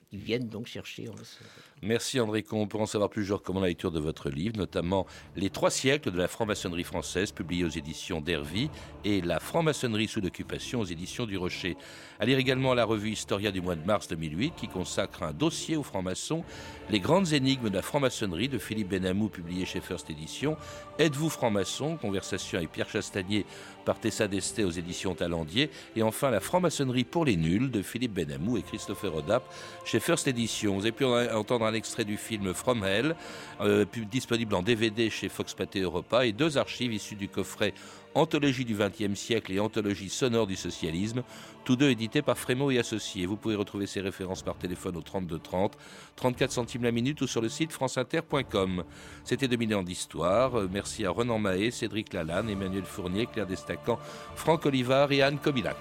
qui 0.10 0.17
viennent 0.17 0.49
donc 0.49 0.67
chercher 0.67 1.08
en 1.10 1.13
maçonnerie. 1.13 1.51
Merci 1.88 2.19
André 2.19 2.41
Combe. 2.41 2.67
Pour 2.67 2.82
en 2.82 2.88
savoir 2.88 3.12
plus, 3.12 3.24
je 3.24 3.34
recommande 3.34 3.62
la 3.62 3.69
lecture 3.69 3.91
de 3.91 4.00
votre 4.00 4.32
livre, 4.32 4.58
notamment 4.58 5.06
Les 5.36 5.52
trois 5.52 5.69
siècles 5.69 6.10
de 6.10 6.17
la 6.17 6.28
franc-maçonnerie 6.28 6.84
française, 6.84 7.32
publié 7.32 7.63
aux 7.63 7.69
éditions 7.69 8.21
d'Hervy, 8.21 8.71
et 9.04 9.21
La 9.21 9.39
franc-maçonnerie 9.39 10.08
sous 10.08 10.19
l'occupation 10.19 10.80
aux 10.80 10.86
éditions 10.86 11.28
du 11.28 11.38
Rocher. 11.38 11.78
À 12.19 12.26
lire 12.26 12.39
également 12.39 12.74
la 12.74 12.86
revue 12.86 13.12
Historia 13.12 13.52
du 13.52 13.62
mois 13.62 13.76
de 13.76 13.86
mars 13.86 14.08
2008, 14.08 14.54
qui 14.58 14.67
consacre 14.67 15.21
un 15.21 15.32
dossier 15.32 15.76
aux 15.78 15.84
francs-maçons, 15.84 16.43
Les 16.89 17.00
grandes 17.00 17.34
énigmes 17.34 17.69
de 17.69 17.76
la 17.76 17.82
franc-maçonnerie 17.84 18.50
de 18.50 18.58
Philippe 18.58 18.89
Benamou, 18.89 19.28
publié 19.30 19.65
chez 19.65 19.80
First 19.82 20.10
Edition. 20.10 20.58
Êtes-vous 20.98 21.30
franc-maçon? 21.30 21.98
Conversation 21.98 22.58
avec 22.58 22.71
Pierre 22.71 22.89
Chastanier 22.89 23.45
par 23.86 24.00
Tessa 24.00 24.28
Desté 24.28 24.63
aux 24.63 24.71
éditions 24.71 25.13
Talendier. 25.13 25.69
Et 25.95 26.02
enfin, 26.02 26.32
La 26.32 26.39
franc-maçonnerie 26.39 27.04
pour 27.04 27.26
les 27.26 27.36
nuls 27.38 27.69
de 27.69 27.82
Philippe 27.84 28.13
Benamou 28.13 28.58
et 28.58 28.63
Christopher 28.63 29.13
Odap 29.15 29.43
chez 29.86 30.00
First 30.00 30.28
Edition. 30.28 30.74
Vous 30.76 30.82
avez 30.82 30.91
pu 30.91 31.06
en- 31.06 31.36
entendre 31.36 31.65
un 31.65 31.75
extrait 31.76 32.06
du 32.06 32.18
film 32.18 32.54
From 32.54 32.84
Hell, 32.84 33.16
euh, 33.62 33.86
disponible 34.10 34.56
en 34.56 34.64
DVD 34.64 35.10
chez 35.10 35.30
Fox 35.30 35.54
Pathé 35.54 35.82
Europa, 35.82 36.26
et 36.26 36.32
deux 36.32 36.58
archives 36.58 36.94
issues 36.94 37.16
du 37.16 37.28
coffret 37.28 37.74
Anthologie 38.16 38.64
du 38.64 38.76
XXe 38.76 39.20
siècle 39.20 39.52
et 39.52 39.60
Anthologie 39.60 40.10
sonore 40.10 40.48
du 40.48 40.56
socialisme, 40.56 41.22
tous 41.66 41.76
deux 41.76 41.90
édités 41.90 42.22
par 42.22 42.38
Frémo 42.38 42.72
et 42.72 42.80
Associés. 42.80 43.26
Vous 43.26 43.36
pouvez 43.36 43.56
retrouver 43.56 43.88
ces 43.88 44.00
références 44.00 44.42
par 44.42 44.56
téléphone 44.56 44.96
au 44.96 45.02
32 45.02 45.38
30, 45.38 45.78
34 46.16 46.52
centimes 46.52 46.84
la 46.84 46.92
minute 46.92 47.20
ou 47.22 47.28
sur 47.28 47.42
le 47.42 47.50
site 47.50 47.74
franceinter.com. 47.74 48.86
C'était 49.26 49.50
2000 49.50 49.76
ans 49.76 49.84
d'histoire. 49.84 50.58
Euh, 50.58 50.70
Merci 50.72 51.06
à 51.06 51.10
Renan 51.10 51.40
Mahé, 51.40 51.72
Cédric 51.72 52.14
Lalanne, 52.14 52.50
Emmanuel 52.50 52.86
Fournier, 52.86 53.28
Claire 53.28 53.48
Destacan, 53.48 54.00
Franck 54.36 54.66
Olivard 54.66 55.12
et 55.12 55.22
Anne 55.22 55.38
Kobilac. 55.38 55.76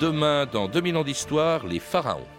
Demain, 0.00 0.46
dans 0.46 0.68
2000 0.68 0.96
ans 0.96 1.02
d'histoire, 1.02 1.66
les 1.66 1.80
pharaons. 1.80 2.37